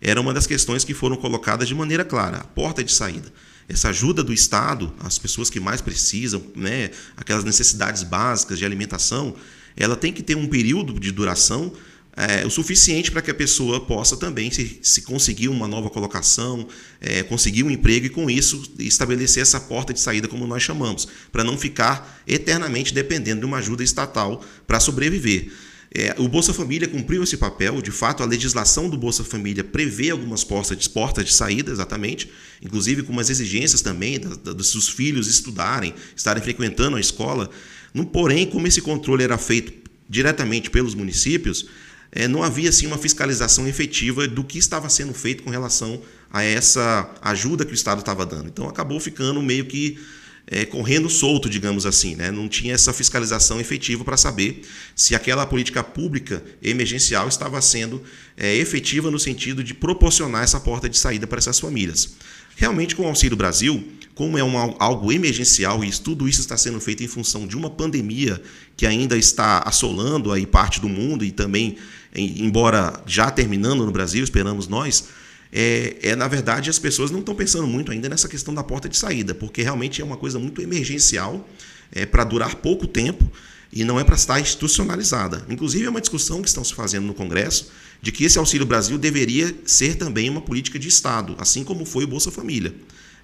era 0.00 0.20
uma 0.20 0.32
das 0.32 0.46
questões 0.46 0.84
que 0.84 0.94
foram 0.94 1.16
colocadas 1.16 1.68
de 1.68 1.74
maneira 1.74 2.04
clara, 2.04 2.38
a 2.38 2.44
porta 2.44 2.82
de 2.82 2.90
saída. 2.90 3.30
Essa 3.68 3.90
ajuda 3.90 4.24
do 4.24 4.32
Estado 4.32 4.92
às 4.98 5.18
pessoas 5.18 5.50
que 5.50 5.60
mais 5.60 5.80
precisam, 5.80 6.42
né, 6.56 6.90
aquelas 7.16 7.44
necessidades 7.44 8.02
básicas 8.02 8.58
de 8.58 8.64
alimentação, 8.64 9.36
ela 9.82 9.96
tem 9.96 10.12
que 10.12 10.22
ter 10.22 10.36
um 10.36 10.46
período 10.46 10.98
de 11.00 11.10
duração 11.10 11.72
é, 12.16 12.44
o 12.44 12.50
suficiente 12.50 13.10
para 13.10 13.22
que 13.22 13.30
a 13.30 13.34
pessoa 13.34 13.80
possa 13.80 14.16
também 14.16 14.50
se, 14.50 14.78
se 14.82 15.02
conseguir 15.02 15.48
uma 15.48 15.68
nova 15.68 15.88
colocação, 15.88 16.66
é, 17.00 17.22
conseguir 17.22 17.62
um 17.62 17.70
emprego 17.70 18.06
e 18.06 18.10
com 18.10 18.28
isso 18.28 18.74
estabelecer 18.78 19.42
essa 19.42 19.60
porta 19.60 19.92
de 19.92 20.00
saída 20.00 20.28
como 20.28 20.46
nós 20.46 20.62
chamamos, 20.62 21.08
para 21.30 21.44
não 21.44 21.56
ficar 21.56 22.22
eternamente 22.26 22.92
dependendo 22.92 23.40
de 23.40 23.46
uma 23.46 23.58
ajuda 23.58 23.82
estatal 23.82 24.44
para 24.66 24.80
sobreviver. 24.80 25.50
É, 25.92 26.14
o 26.18 26.28
Bolsa 26.28 26.54
Família 26.54 26.86
cumpriu 26.86 27.22
esse 27.22 27.36
papel, 27.36 27.82
de 27.82 27.90
fato, 27.90 28.22
a 28.22 28.26
legislação 28.26 28.88
do 28.88 28.96
Bolsa 28.96 29.24
Família 29.24 29.64
prevê 29.64 30.10
algumas 30.10 30.44
portas 30.44 30.78
de, 30.78 30.88
portas 30.88 31.24
de 31.24 31.32
saída, 31.32 31.72
exatamente, 31.72 32.30
inclusive 32.62 33.02
com 33.02 33.12
umas 33.12 33.28
exigências 33.28 33.82
também 33.82 34.20
da, 34.20 34.28
da, 34.36 34.52
dos 34.52 34.88
filhos 34.88 35.26
estudarem, 35.26 35.92
estarem 36.14 36.42
frequentando 36.42 36.96
a 36.96 37.00
escola. 37.00 37.50
No, 37.92 38.06
porém, 38.06 38.46
como 38.46 38.66
esse 38.66 38.80
controle 38.80 39.24
era 39.24 39.38
feito 39.38 39.72
diretamente 40.08 40.70
pelos 40.70 40.94
municípios, 40.94 41.66
é, 42.12 42.26
não 42.26 42.42
havia 42.42 42.68
assim, 42.68 42.86
uma 42.86 42.98
fiscalização 42.98 43.68
efetiva 43.68 44.26
do 44.26 44.42
que 44.42 44.58
estava 44.58 44.88
sendo 44.88 45.14
feito 45.14 45.42
com 45.42 45.50
relação 45.50 46.02
a 46.32 46.42
essa 46.42 47.12
ajuda 47.22 47.64
que 47.64 47.72
o 47.72 47.74
Estado 47.74 48.00
estava 48.00 48.26
dando. 48.26 48.48
Então 48.48 48.68
acabou 48.68 48.98
ficando 48.98 49.40
meio 49.40 49.66
que 49.66 49.98
é, 50.46 50.64
correndo 50.64 51.08
solto, 51.08 51.48
digamos 51.48 51.86
assim. 51.86 52.16
Né? 52.16 52.30
Não 52.30 52.48
tinha 52.48 52.74
essa 52.74 52.92
fiscalização 52.92 53.60
efetiva 53.60 54.04
para 54.04 54.16
saber 54.16 54.62
se 54.96 55.14
aquela 55.14 55.46
política 55.46 55.84
pública 55.84 56.42
emergencial 56.60 57.28
estava 57.28 57.60
sendo 57.60 58.02
é, 58.36 58.56
efetiva 58.56 59.10
no 59.10 59.18
sentido 59.18 59.62
de 59.62 59.72
proporcionar 59.72 60.42
essa 60.42 60.58
porta 60.58 60.88
de 60.88 60.98
saída 60.98 61.26
para 61.26 61.38
essas 61.38 61.60
famílias. 61.60 62.14
Realmente, 62.60 62.94
com 62.94 63.04
o 63.04 63.06
Auxílio 63.06 63.38
Brasil, 63.38 63.82
como 64.14 64.36
é 64.36 64.44
um, 64.44 64.54
algo 64.78 65.10
emergencial 65.10 65.82
e 65.82 65.90
tudo 65.90 66.28
isso 66.28 66.40
está 66.40 66.58
sendo 66.58 66.78
feito 66.78 67.02
em 67.02 67.08
função 67.08 67.46
de 67.46 67.56
uma 67.56 67.70
pandemia 67.70 68.38
que 68.76 68.84
ainda 68.84 69.16
está 69.16 69.62
assolando 69.64 70.30
aí 70.30 70.44
parte 70.44 70.78
do 70.78 70.86
mundo 70.86 71.24
e 71.24 71.30
também, 71.32 71.78
embora 72.14 73.02
já 73.06 73.30
terminando 73.30 73.86
no 73.86 73.90
Brasil, 73.90 74.22
esperamos 74.22 74.68
nós, 74.68 75.06
é, 75.50 75.96
é, 76.02 76.14
na 76.14 76.28
verdade 76.28 76.68
as 76.68 76.78
pessoas 76.78 77.10
não 77.10 77.20
estão 77.20 77.34
pensando 77.34 77.66
muito 77.66 77.90
ainda 77.92 78.10
nessa 78.10 78.28
questão 78.28 78.52
da 78.52 78.62
porta 78.62 78.90
de 78.90 78.96
saída, 78.98 79.34
porque 79.34 79.62
realmente 79.62 80.02
é 80.02 80.04
uma 80.04 80.18
coisa 80.18 80.38
muito 80.38 80.60
emergencial, 80.60 81.48
é, 81.90 82.04
para 82.04 82.24
durar 82.24 82.56
pouco 82.56 82.86
tempo 82.86 83.24
e 83.72 83.84
não 83.84 84.00
é 84.00 84.04
para 84.04 84.16
estar 84.16 84.40
institucionalizada. 84.40 85.44
Inclusive, 85.48 85.86
é 85.86 85.90
uma 85.90 86.00
discussão 86.00 86.42
que 86.42 86.48
estão 86.48 86.64
se 86.64 86.74
fazendo 86.74 87.06
no 87.06 87.14
Congresso 87.14 87.70
de 88.02 88.10
que 88.10 88.24
esse 88.24 88.38
Auxílio 88.38 88.66
Brasil 88.66 88.98
deveria 88.98 89.54
ser 89.64 89.96
também 89.96 90.28
uma 90.28 90.40
política 90.40 90.78
de 90.78 90.88
Estado, 90.88 91.36
assim 91.38 91.62
como 91.62 91.84
foi 91.84 92.04
o 92.04 92.08
Bolsa 92.08 92.30
Família. 92.30 92.74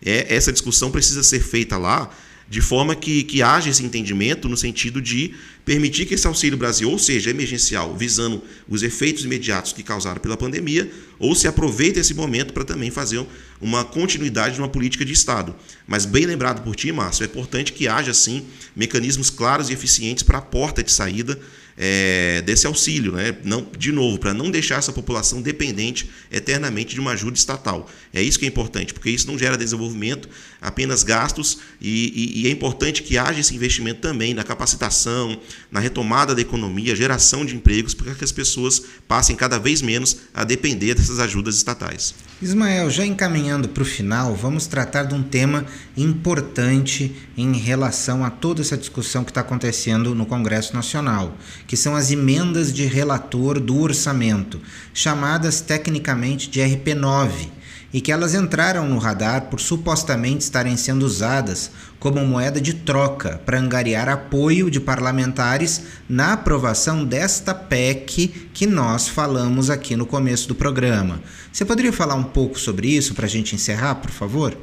É, 0.04 0.34
essa 0.34 0.52
discussão 0.52 0.90
precisa 0.90 1.22
ser 1.22 1.40
feita 1.40 1.78
lá 1.78 2.10
de 2.48 2.60
forma 2.60 2.94
que, 2.94 3.24
que 3.24 3.42
haja 3.42 3.70
esse 3.70 3.84
entendimento 3.84 4.48
no 4.48 4.56
sentido 4.56 5.02
de 5.02 5.34
permitir 5.64 6.06
que 6.06 6.14
esse 6.14 6.26
Auxílio 6.26 6.56
Brasil, 6.56 6.88
ou 6.88 6.98
seja, 6.98 7.30
emergencial, 7.30 7.96
visando 7.96 8.40
os 8.68 8.84
efeitos 8.84 9.24
imediatos 9.24 9.72
que 9.72 9.82
causaram 9.82 10.20
pela 10.20 10.36
pandemia, 10.36 10.88
ou 11.18 11.34
se 11.34 11.48
aproveita 11.48 11.98
esse 11.98 12.14
momento 12.14 12.52
para 12.52 12.64
também 12.64 12.90
fazer 12.90 13.24
uma 13.60 13.84
continuidade 13.84 14.54
de 14.54 14.60
uma 14.60 14.68
política 14.68 15.04
de 15.04 15.12
Estado. 15.12 15.56
Mas 15.88 16.04
bem 16.04 16.24
lembrado 16.24 16.62
por 16.62 16.76
ti, 16.76 16.92
Márcio, 16.92 17.24
é 17.24 17.26
importante 17.26 17.72
que 17.72 17.88
haja, 17.88 18.14
sim, 18.14 18.46
mecanismos 18.76 19.28
claros 19.28 19.68
e 19.68 19.72
eficientes 19.72 20.22
para 20.22 20.38
a 20.38 20.42
porta 20.42 20.84
de 20.84 20.92
saída 20.92 21.40
é, 21.76 22.42
desse 22.42 22.66
auxílio, 22.66 23.12
né? 23.12 23.36
não, 23.44 23.66
de 23.76 23.92
novo, 23.92 24.18
para 24.18 24.32
não 24.32 24.50
deixar 24.50 24.76
essa 24.76 24.92
população 24.92 25.42
dependente 25.42 26.08
eternamente 26.30 26.94
de 26.94 27.00
uma 27.00 27.12
ajuda 27.12 27.36
estatal. 27.36 27.88
É 28.12 28.22
isso 28.22 28.38
que 28.38 28.46
é 28.46 28.48
importante, 28.48 28.94
porque 28.94 29.10
isso 29.10 29.26
não 29.26 29.38
gera 29.38 29.58
desenvolvimento, 29.58 30.28
apenas 30.60 31.02
gastos, 31.02 31.58
e, 31.80 32.12
e, 32.14 32.42
e 32.42 32.46
é 32.46 32.50
importante 32.50 33.02
que 33.02 33.18
haja 33.18 33.40
esse 33.40 33.54
investimento 33.54 34.00
também 34.00 34.32
na 34.32 34.42
capacitação, 34.42 35.38
na 35.70 35.80
retomada 35.80 36.34
da 36.34 36.40
economia, 36.40 36.96
geração 36.96 37.44
de 37.44 37.54
empregos, 37.54 37.94
para 37.94 38.14
que 38.14 38.24
as 38.24 38.32
pessoas 38.32 38.82
passem 39.06 39.36
cada 39.36 39.58
vez 39.58 39.82
menos 39.82 40.16
a 40.32 40.44
depender 40.44 40.94
dessas 40.94 41.18
ajudas 41.18 41.56
estatais. 41.56 42.14
Ismael, 42.40 42.90
já 42.90 43.04
encaminhando 43.04 43.68
para 43.68 43.82
o 43.82 43.86
final, 43.86 44.34
vamos 44.34 44.66
tratar 44.66 45.04
de 45.04 45.14
um 45.14 45.22
tema 45.22 45.66
importante 45.96 47.14
em 47.36 47.54
relação 47.54 48.24
a 48.24 48.30
toda 48.30 48.60
essa 48.60 48.76
discussão 48.76 49.24
que 49.24 49.30
está 49.30 49.40
acontecendo 49.40 50.14
no 50.14 50.26
Congresso 50.26 50.74
Nacional, 50.74 51.36
que 51.66 51.76
são 51.76 51.96
as 51.96 52.10
emendas 52.10 52.72
de 52.72 52.84
relator 52.84 53.58
do 53.58 53.80
orçamento, 53.80 54.60
chamadas 54.92 55.60
tecnicamente 55.60 56.50
de 56.50 56.60
RP9 56.60 57.56
e 57.92 58.00
que 58.00 58.12
elas 58.12 58.34
entraram 58.34 58.86
no 58.86 58.98
radar 58.98 59.46
por 59.46 59.58
supostamente 59.58 60.42
estarem 60.42 60.76
sendo 60.76 61.06
usadas 61.06 61.70
como 61.98 62.24
moeda 62.26 62.60
de 62.60 62.74
troca 62.74 63.40
para 63.46 63.58
angariar 63.58 64.08
apoio 64.08 64.70
de 64.70 64.80
parlamentares 64.80 65.82
na 66.08 66.34
aprovação 66.34 67.04
desta 67.04 67.54
PEC 67.54 68.50
que 68.52 68.66
nós 68.66 69.08
falamos 69.08 69.70
aqui 69.70 69.96
no 69.96 70.04
começo 70.04 70.46
do 70.48 70.54
programa. 70.54 71.22
Você 71.50 71.64
poderia 71.64 71.92
falar 71.92 72.16
um 72.16 72.24
pouco 72.24 72.58
sobre 72.58 72.88
isso 72.88 73.14
para 73.14 73.26
a 73.26 73.30
gente 73.30 73.54
encerrar, 73.54 73.94
por 73.94 74.10
favor? 74.10 74.56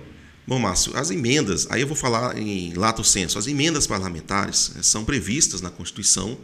Bom, 0.45 0.59
Márcio, 0.59 0.91
as 0.97 1.09
emendas, 1.09 1.67
aí 1.69 1.81
eu 1.81 1.87
vou 1.87 1.95
falar 1.95 2.37
em 2.37 2.73
lato 2.73 3.01
senso, 3.01 3.39
as 3.39 3.47
emendas 3.47 3.87
parlamentares 3.87 4.73
eh, 4.77 4.83
são 4.83 5.05
previstas 5.05 5.61
na 5.61 5.69
Constituição. 5.69 6.37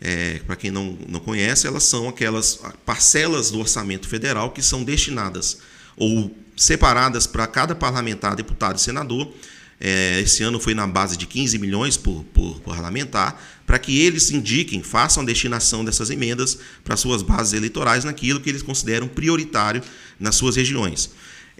É, 0.00 0.40
para 0.46 0.54
quem 0.54 0.70
não, 0.70 0.96
não 1.08 1.18
conhece, 1.18 1.66
elas 1.66 1.82
são 1.82 2.08
aquelas 2.08 2.60
parcelas 2.86 3.50
do 3.50 3.58
orçamento 3.58 4.06
federal 4.06 4.52
que 4.52 4.62
são 4.62 4.84
destinadas 4.84 5.58
ou 5.96 6.32
separadas 6.56 7.26
para 7.26 7.46
cada 7.46 7.74
parlamentar, 7.74 8.36
deputado 8.36 8.76
e 8.76 8.80
senador. 8.80 9.32
É, 9.80 10.20
esse 10.20 10.42
ano 10.42 10.60
foi 10.60 10.74
na 10.74 10.86
base 10.86 11.16
de 11.16 11.26
15 11.26 11.58
milhões 11.58 11.96
por, 11.96 12.22
por, 12.32 12.60
por 12.60 12.74
parlamentar, 12.74 13.42
para 13.66 13.78
que 13.78 13.98
eles 13.98 14.30
indiquem, 14.30 14.82
façam 14.82 15.22
a 15.22 15.26
destinação 15.26 15.84
dessas 15.84 16.10
emendas 16.10 16.58
para 16.84 16.96
suas 16.96 17.22
bases 17.22 17.54
eleitorais 17.54 18.04
naquilo 18.04 18.40
que 18.40 18.50
eles 18.50 18.62
consideram 18.62 19.08
prioritário 19.08 19.82
nas 20.20 20.36
suas 20.36 20.54
regiões. 20.54 21.10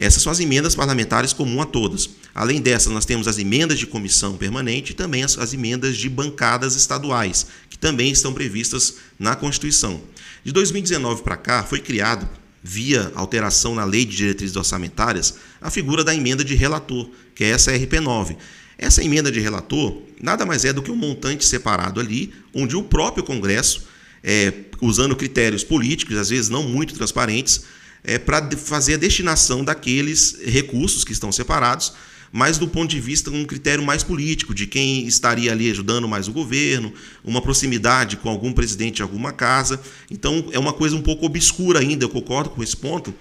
Essas 0.01 0.23
são 0.23 0.31
as 0.31 0.39
emendas 0.39 0.77
parlamentares 0.77 1.33
comuns 1.33 1.63
a 1.63 1.67
todas. 1.67 2.11
Além 2.35 2.61
dessas, 2.61 2.93
nós 2.93 3.05
temos 3.05 3.27
as 3.27 3.39
emendas 3.39 3.79
de 3.79 3.87
comissão 3.87 4.37
permanente 4.37 4.93
e 4.93 4.95
também 4.95 5.25
as, 5.25 5.37
as 5.37 5.53
emendas 5.53 5.97
de 5.97 6.09
bancadas 6.09 6.77
estaduais, 6.77 7.47
que 7.69 7.77
também 7.77 8.13
estão 8.13 8.33
previstas 8.33 8.95
na 9.19 9.35
Constituição. 9.35 10.01
De 10.45 10.53
2019 10.53 11.23
para 11.23 11.37
cá, 11.37 11.65
foi 11.65 11.81
criado 11.81 12.29
via 12.63 13.11
alteração 13.15 13.75
na 13.75 13.85
Lei 13.85 14.05
de 14.05 14.17
Diretrizes 14.17 14.57
Orçamentárias, 14.57 15.35
a 15.61 15.71
figura 15.71 16.05
da 16.05 16.15
emenda 16.15 16.45
de 16.45 16.55
relator, 16.55 17.11
que 17.35 17.43
é 17.43 17.49
essa 17.49 17.73
RP9. 17.73 18.37
Essa 18.77 19.03
emenda 19.03 19.33
de 19.33 19.41
relator 19.41 20.01
nada 20.21 20.47
mais 20.47 20.65
é 20.65 20.73
do 20.73 20.83
que 20.83 20.91
um 20.91 20.97
montante 20.97 21.45
separado 21.45 21.99
ali, 21.99 22.33
onde 22.55 22.77
o 22.77 22.83
próprio 22.83 23.25
Congresso, 23.25 23.87
é, 24.23 24.53
usando 24.81 25.17
critérios 25.17 25.65
políticos, 25.65 26.17
às 26.17 26.29
vezes 26.29 26.49
não 26.49 26.63
muito 26.63 26.95
transparentes, 26.95 27.65
é, 28.05 28.19
para 28.19 28.49
fazer 28.57 28.95
a 28.95 28.99
destinação 28.99 29.65
daqueles 29.65 30.39
recursos 30.45 31.05
que 31.05 31.13
estão 31.13 31.31
separados 31.33 31.93
mas 32.33 32.59
do 32.59 32.69
ponto 32.69 32.91
de 32.91 33.01
vista 33.01 33.31
um 33.31 33.45
critério 33.45 33.83
mais 33.83 34.03
político, 34.03 34.55
de 34.55 34.67
quem 34.67 35.07
estaria 35.07 35.53
ali 35.53 35.71
ajudando 35.71 36.07
mais 36.07 36.29
o 36.29 36.33
governo, 36.33 36.93
uma 37.25 37.41
proximidade 37.41 38.17
com 38.17 38.29
algum 38.29 38.53
presidente 38.53 38.97
de 38.97 39.03
alguma 39.03 39.33
casa. 39.33 39.81
Então 40.11 40.47
é 40.53 40.59
uma 40.59 40.73
coisa 40.73 40.97
um 40.97 41.03
pouco 41.03 41.27
obscura 41.27 41.81
ainda, 41.81 42.05
eu 42.05 42.09
concordo 42.09 42.51
com 42.51 42.63
esse 42.63 42.77
ponto, 42.77 43.15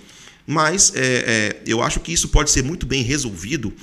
mas 0.45 0.91
é, 0.95 1.01
é, 1.01 1.61
eu 1.65 1.81
acho 1.81 1.99
que 1.99 2.11
isso 2.11 2.29
pode 2.29 2.51
ser 2.51 2.63
muito 2.63 2.85
bem 2.85 3.01
resolvido 3.01 3.73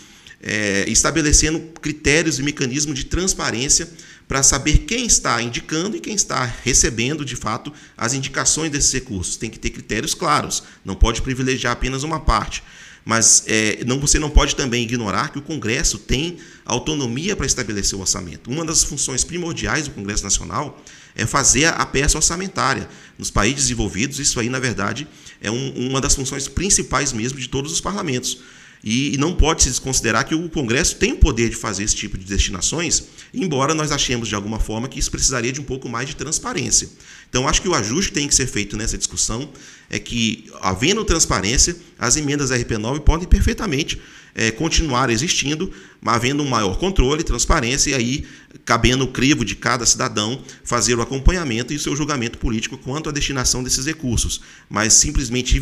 é, 0.42 0.84
estabelecendo 0.88 1.58
critérios 1.80 2.38
e 2.38 2.42
mecanismos 2.42 2.98
de 2.98 3.04
transparência 3.06 3.88
para 4.26 4.42
saber 4.42 4.78
quem 4.78 5.06
está 5.06 5.40
indicando 5.42 5.96
e 5.96 6.00
quem 6.00 6.14
está 6.14 6.44
recebendo, 6.44 7.24
de 7.24 7.36
fato, 7.36 7.72
as 7.96 8.14
indicações 8.14 8.70
desses 8.70 8.92
recursos. 8.92 9.36
Tem 9.36 9.50
que 9.50 9.58
ter 9.58 9.70
critérios 9.70 10.14
claros, 10.14 10.62
não 10.84 10.94
pode 10.94 11.22
privilegiar 11.22 11.72
apenas 11.72 12.02
uma 12.02 12.20
parte. 12.20 12.62
Mas 13.04 13.44
é, 13.46 13.84
não, 13.84 14.00
você 14.00 14.18
não 14.18 14.30
pode 14.30 14.56
também 14.56 14.82
ignorar 14.82 15.28
que 15.28 15.38
o 15.38 15.42
Congresso 15.42 15.98
tem 15.98 16.38
autonomia 16.64 17.36
para 17.36 17.44
estabelecer 17.44 17.98
o 17.98 18.00
orçamento. 18.00 18.50
Uma 18.50 18.64
das 18.64 18.82
funções 18.82 19.22
primordiais 19.22 19.86
do 19.86 19.94
Congresso 19.94 20.24
Nacional 20.24 20.82
é 21.14 21.26
fazer 21.26 21.66
a 21.66 21.84
peça 21.84 22.16
orçamentária. 22.16 22.88
Nos 23.18 23.30
países 23.30 23.64
desenvolvidos, 23.64 24.18
isso 24.18 24.40
aí, 24.40 24.48
na 24.48 24.58
verdade, 24.58 25.06
é 25.40 25.50
um, 25.50 25.88
uma 25.90 26.00
das 26.00 26.14
funções 26.14 26.48
principais 26.48 27.12
mesmo 27.12 27.38
de 27.38 27.48
todos 27.48 27.70
os 27.72 27.80
parlamentos. 27.80 28.38
E, 28.86 29.16
não 29.16 29.34
pode 29.34 29.62
se 29.62 29.70
desconsiderar 29.70 30.26
que 30.26 30.34
o 30.34 30.48
Congresso 30.50 30.96
tem 30.96 31.12
o 31.12 31.16
poder 31.16 31.48
de 31.48 31.56
fazer 31.56 31.84
esse 31.84 31.96
tipo 31.96 32.18
de 32.18 32.26
destinações, 32.26 33.04
embora 33.32 33.72
nós 33.72 33.90
achemos 33.90 34.28
de 34.28 34.34
alguma 34.34 34.60
forma 34.60 34.88
que 34.88 34.98
isso 34.98 35.10
precisaria 35.10 35.50
de 35.50 35.58
um 35.58 35.64
pouco 35.64 35.88
mais 35.88 36.06
de 36.06 36.14
transparência. 36.14 36.90
Então, 37.30 37.48
acho 37.48 37.62
que 37.62 37.68
o 37.68 37.74
ajuste 37.74 38.10
que 38.10 38.18
tem 38.18 38.28
que 38.28 38.34
ser 38.34 38.46
feito 38.46 38.76
nessa 38.76 38.98
discussão 38.98 39.48
é 39.88 39.98
que, 39.98 40.50
havendo 40.60 41.02
transparência, 41.02 41.74
as 41.98 42.16
emendas 42.16 42.50
RP9 42.50 43.00
podem 43.00 43.26
perfeitamente 43.26 43.98
é, 44.34 44.50
continuar 44.50 45.10
existindo, 45.10 45.70
mas 46.00 46.16
havendo 46.16 46.42
um 46.42 46.48
maior 46.48 46.76
controle, 46.78 47.22
transparência, 47.22 47.90
e 47.90 47.94
aí 47.94 48.24
cabendo 48.64 49.04
o 49.04 49.08
crivo 49.08 49.44
de 49.44 49.54
cada 49.54 49.86
cidadão 49.86 50.42
fazer 50.64 50.96
o 50.96 51.02
acompanhamento 51.02 51.72
e 51.72 51.76
o 51.76 51.80
seu 51.80 51.94
julgamento 51.94 52.38
político 52.38 52.76
quanto 52.78 53.08
à 53.08 53.12
destinação 53.12 53.62
desses 53.62 53.86
recursos, 53.86 54.40
mas 54.68 54.94
simplesmente 54.94 55.56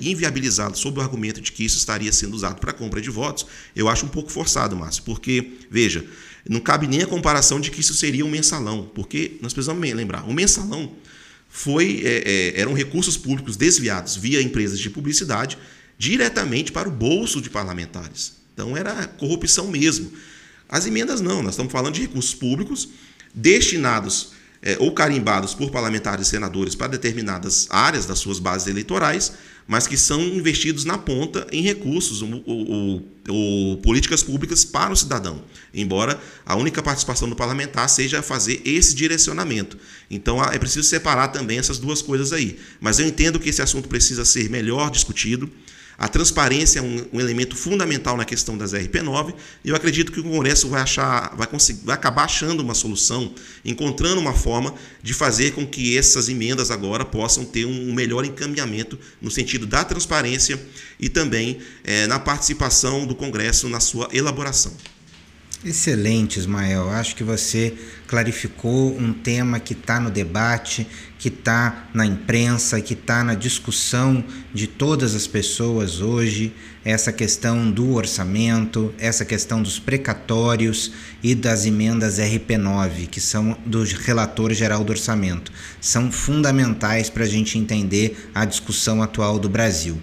inviabilizado 0.00 0.76
sob 0.76 0.98
o 0.98 1.02
argumento 1.02 1.40
de 1.40 1.52
que 1.52 1.64
isso 1.64 1.78
estaria 1.78 2.12
sendo 2.12 2.34
usado 2.34 2.60
para 2.60 2.72
compra 2.72 3.00
de 3.00 3.10
votos, 3.10 3.46
eu 3.74 3.88
acho 3.88 4.06
um 4.06 4.08
pouco 4.08 4.30
forçado, 4.30 4.76
Márcio, 4.76 5.02
porque, 5.04 5.52
veja, 5.70 6.04
não 6.48 6.60
cabe 6.60 6.86
nem 6.86 7.02
a 7.02 7.06
comparação 7.06 7.60
de 7.60 7.70
que 7.70 7.80
isso 7.80 7.94
seria 7.94 8.24
um 8.24 8.30
mensalão, 8.30 8.90
porque 8.94 9.36
nós 9.40 9.52
precisamos 9.52 9.82
lembrar, 9.92 10.28
o 10.28 10.32
mensalão 10.32 10.92
foi, 11.48 12.02
é, 12.04 12.54
é, 12.56 12.60
eram 12.60 12.74
recursos 12.74 13.16
públicos 13.16 13.56
desviados 13.56 14.16
via 14.16 14.42
empresas 14.42 14.78
de 14.78 14.90
publicidade 14.90 15.56
diretamente 15.98 16.72
para 16.72 16.88
o 16.88 16.92
bolso 16.92 17.42
de 17.42 17.50
parlamentares. 17.50 18.34
Então 18.54 18.76
era 18.76 19.06
corrupção 19.06 19.66
mesmo. 19.68 20.12
As 20.68 20.86
emendas 20.86 21.20
não, 21.20 21.42
nós 21.42 21.54
estamos 21.54 21.72
falando 21.72 21.94
de 21.94 22.02
recursos 22.02 22.34
públicos 22.34 22.88
destinados 23.34 24.32
é, 24.62 24.76
ou 24.80 24.92
carimbados 24.92 25.54
por 25.54 25.70
parlamentares 25.70 26.26
e 26.26 26.30
senadores 26.30 26.74
para 26.74 26.88
determinadas 26.88 27.66
áreas 27.70 28.06
das 28.06 28.18
suas 28.18 28.38
bases 28.38 28.66
eleitorais, 28.66 29.32
mas 29.66 29.86
que 29.86 29.96
são 29.96 30.20
investidos 30.20 30.84
na 30.84 30.96
ponta 30.96 31.46
em 31.52 31.62
recursos 31.62 32.22
ou, 32.22 32.42
ou, 32.46 33.08
ou, 33.28 33.76
políticas 33.78 34.22
públicas 34.22 34.64
para 34.64 34.92
o 34.92 34.96
cidadão, 34.96 35.44
embora 35.72 36.18
a 36.44 36.56
única 36.56 36.82
participação 36.82 37.28
do 37.28 37.36
parlamentar 37.36 37.88
seja 37.88 38.22
fazer 38.22 38.62
esse 38.64 38.94
direcionamento. 38.94 39.78
Então 40.10 40.42
é 40.42 40.58
preciso 40.58 40.88
separar 40.88 41.28
também 41.28 41.58
essas 41.58 41.78
duas 41.78 42.00
coisas 42.00 42.32
aí. 42.32 42.58
Mas 42.80 42.98
eu 42.98 43.06
entendo 43.06 43.38
que 43.38 43.50
esse 43.50 43.62
assunto 43.62 43.88
precisa 43.88 44.24
ser 44.24 44.48
melhor 44.48 44.90
discutido. 44.90 45.50
A 45.98 46.06
transparência 46.06 46.78
é 46.78 46.82
um, 46.82 47.06
um, 47.12 47.20
elemento 47.20 47.56
fundamental 47.56 48.16
na 48.16 48.24
questão 48.24 48.56
das 48.56 48.72
RP9 48.72 49.34
e 49.64 49.70
eu 49.70 49.74
acredito 49.74 50.12
que 50.12 50.20
o 50.20 50.22
Congresso 50.22 50.68
vai, 50.68 50.80
achar, 50.80 51.34
vai, 51.36 51.48
conseguir, 51.48 51.84
vai 51.84 51.96
acabar 51.96 52.22
achando 52.22 52.60
uma 52.60 52.72
solução, 52.72 53.34
encontrando 53.64 54.20
uma 54.20 54.32
forma 54.32 54.72
de 55.02 55.12
fazer 55.12 55.54
com 55.54 55.66
que 55.66 55.98
essas 55.98 56.28
emendas 56.28 56.70
agora 56.70 57.04
possam 57.04 57.44
ter 57.44 57.64
um 57.64 57.92
melhor 57.92 58.24
encaminhamento 58.24 58.96
no 59.20 59.28
sentido 59.28 59.66
da 59.66 59.84
transparência 59.84 60.60
e 61.00 61.08
também 61.08 61.58
é, 61.82 62.06
na 62.06 62.20
participação 62.20 63.04
do 63.04 63.16
Congresso 63.16 63.68
na 63.68 63.80
sua 63.80 64.08
elaboração. 64.12 64.72
Excelente, 65.64 66.38
Ismael. 66.38 66.88
Acho 66.88 67.16
que 67.16 67.24
você 67.24 67.74
clarificou 68.06 68.96
um 68.96 69.12
tema 69.12 69.58
que 69.58 69.72
está 69.72 69.98
no 69.98 70.08
debate, 70.08 70.86
que 71.18 71.26
está 71.26 71.88
na 71.92 72.06
imprensa, 72.06 72.80
que 72.80 72.94
está 72.94 73.24
na 73.24 73.34
discussão 73.34 74.24
de 74.54 74.68
todas 74.68 75.16
as 75.16 75.26
pessoas 75.26 76.00
hoje. 76.00 76.54
Essa 76.84 77.12
questão 77.12 77.68
do 77.68 77.94
orçamento, 77.94 78.94
essa 78.98 79.24
questão 79.24 79.60
dos 79.60 79.80
precatórios 79.80 80.92
e 81.24 81.34
das 81.34 81.66
emendas 81.66 82.20
RP9, 82.20 83.08
que 83.08 83.20
são 83.20 83.58
do 83.66 83.82
relator 83.82 84.54
geral 84.54 84.84
do 84.84 84.90
orçamento, 84.90 85.50
são 85.80 86.12
fundamentais 86.12 87.10
para 87.10 87.24
a 87.24 87.28
gente 87.28 87.58
entender 87.58 88.30
a 88.32 88.44
discussão 88.44 89.02
atual 89.02 89.40
do 89.40 89.48
Brasil. 89.48 89.98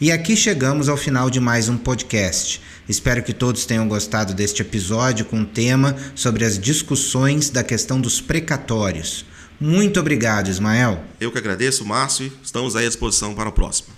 E 0.00 0.12
aqui 0.12 0.36
chegamos 0.36 0.88
ao 0.88 0.96
final 0.96 1.28
de 1.28 1.40
mais 1.40 1.68
um 1.68 1.76
podcast. 1.76 2.62
Espero 2.90 3.22
que 3.22 3.32
todos 3.32 3.64
tenham 3.64 3.86
gostado 3.86 4.34
deste 4.34 4.62
episódio 4.62 5.24
com 5.24 5.42
o 5.42 5.46
tema 5.46 5.94
sobre 6.12 6.44
as 6.44 6.58
discussões 6.58 7.48
da 7.48 7.62
questão 7.62 8.00
dos 8.00 8.20
precatórios. 8.20 9.24
Muito 9.60 10.00
obrigado, 10.00 10.48
Ismael. 10.48 11.00
Eu 11.20 11.30
que 11.30 11.38
agradeço, 11.38 11.84
Márcio, 11.84 12.32
estamos 12.42 12.74
aí 12.74 12.86
à 12.86 12.88
disposição 12.88 13.32
para 13.32 13.48
o 13.48 13.52
próximo. 13.52 13.90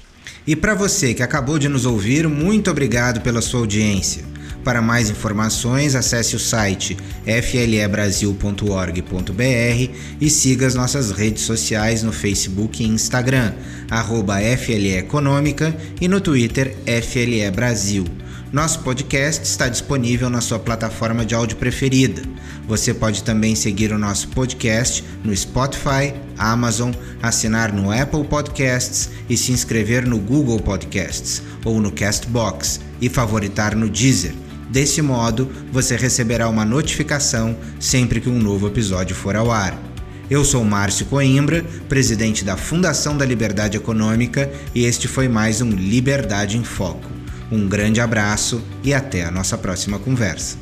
E 0.47 0.55
para 0.55 0.75
você 0.75 1.15
que 1.15 1.23
acabou 1.23 1.59
de 1.59 1.71
nos 1.71 1.87
ouvir, 1.87 2.29
muito 2.29 2.71
obrigado 2.71 3.23
pela 3.23 3.41
sua 3.41 3.61
audiência. 3.61 4.27
Para 4.63 4.83
mais 4.83 5.09
informações, 5.09 5.95
acesse 5.95 6.37
o 6.37 6.39
site 6.39 6.95
flebrasil.org.br 7.25 9.91
e 10.21 10.29
siga 10.29 10.67
as 10.67 10.75
nossas 10.75 11.13
redes 11.13 11.45
sociais 11.45 12.03
no 12.03 12.13
Facebook 12.13 12.85
e 12.85 12.87
Instagram, 12.87 13.55
arroba 13.91 14.37
FLE 14.59 14.99
Econômica 14.99 15.75
e 15.99 16.07
no 16.07 16.21
Twitter 16.21 16.77
FLE 17.03 17.51
Brasil. 17.51 18.05
Nosso 18.53 18.81
podcast 18.81 19.45
está 19.45 19.67
disponível 19.67 20.29
na 20.29 20.43
sua 20.43 20.59
plataforma 20.59 21.25
de 21.25 21.35
áudio 21.35 21.57
preferida. 21.57 22.21
Você 22.69 22.93
pode 22.93 23.25
também 23.25 23.55
seguir 23.55 23.93
o 23.93 23.99
nosso 23.99 24.29
podcast 24.29 25.03
no 25.25 25.35
Spotify, 25.35 26.13
Amazon, 26.37 26.93
assinar 27.23 27.73
no 27.73 27.91
Apple 27.91 28.25
Podcasts 28.25 29.09
e 29.27 29.39
se 29.39 29.53
inscrever 29.53 30.07
no 30.07 30.19
Google 30.19 30.61
Podcasts 30.61 31.43
ou 31.65 31.81
no 31.81 31.91
Castbox 31.91 32.79
e 33.01 33.09
favoritar 33.09 33.75
no 33.75 33.89
Deezer. 33.89 34.35
Desse 34.69 35.01
modo, 35.01 35.51
você 35.73 35.97
receberá 35.97 36.47
uma 36.47 36.67
notificação 36.67 37.57
sempre 37.81 38.21
que 38.21 38.29
um 38.29 38.39
novo 38.39 38.67
episódio 38.67 39.17
for 39.17 39.35
ao 39.35 39.51
ar. 39.51 39.81
Eu 40.29 40.45
sou 40.45 40.63
Márcio 40.63 41.07
Coimbra, 41.07 41.65
presidente 41.89 42.45
da 42.45 42.59
Fundação 42.59 43.17
da 43.17 43.25
Liberdade 43.25 43.79
Econômica, 43.79 44.53
e 44.75 44.85
este 44.85 45.09
foi 45.09 45.27
mais 45.27 45.63
um 45.63 45.71
Liberdade 45.71 46.59
em 46.59 46.65
Foco. 46.65 47.12
Um 47.53 47.69
grande 47.69 48.01
abraço 48.01 48.63
e 48.83 48.95
até 48.95 49.25
a 49.25 49.31
nossa 49.31 49.59
próxima 49.59 49.99
conversa. 49.99 50.57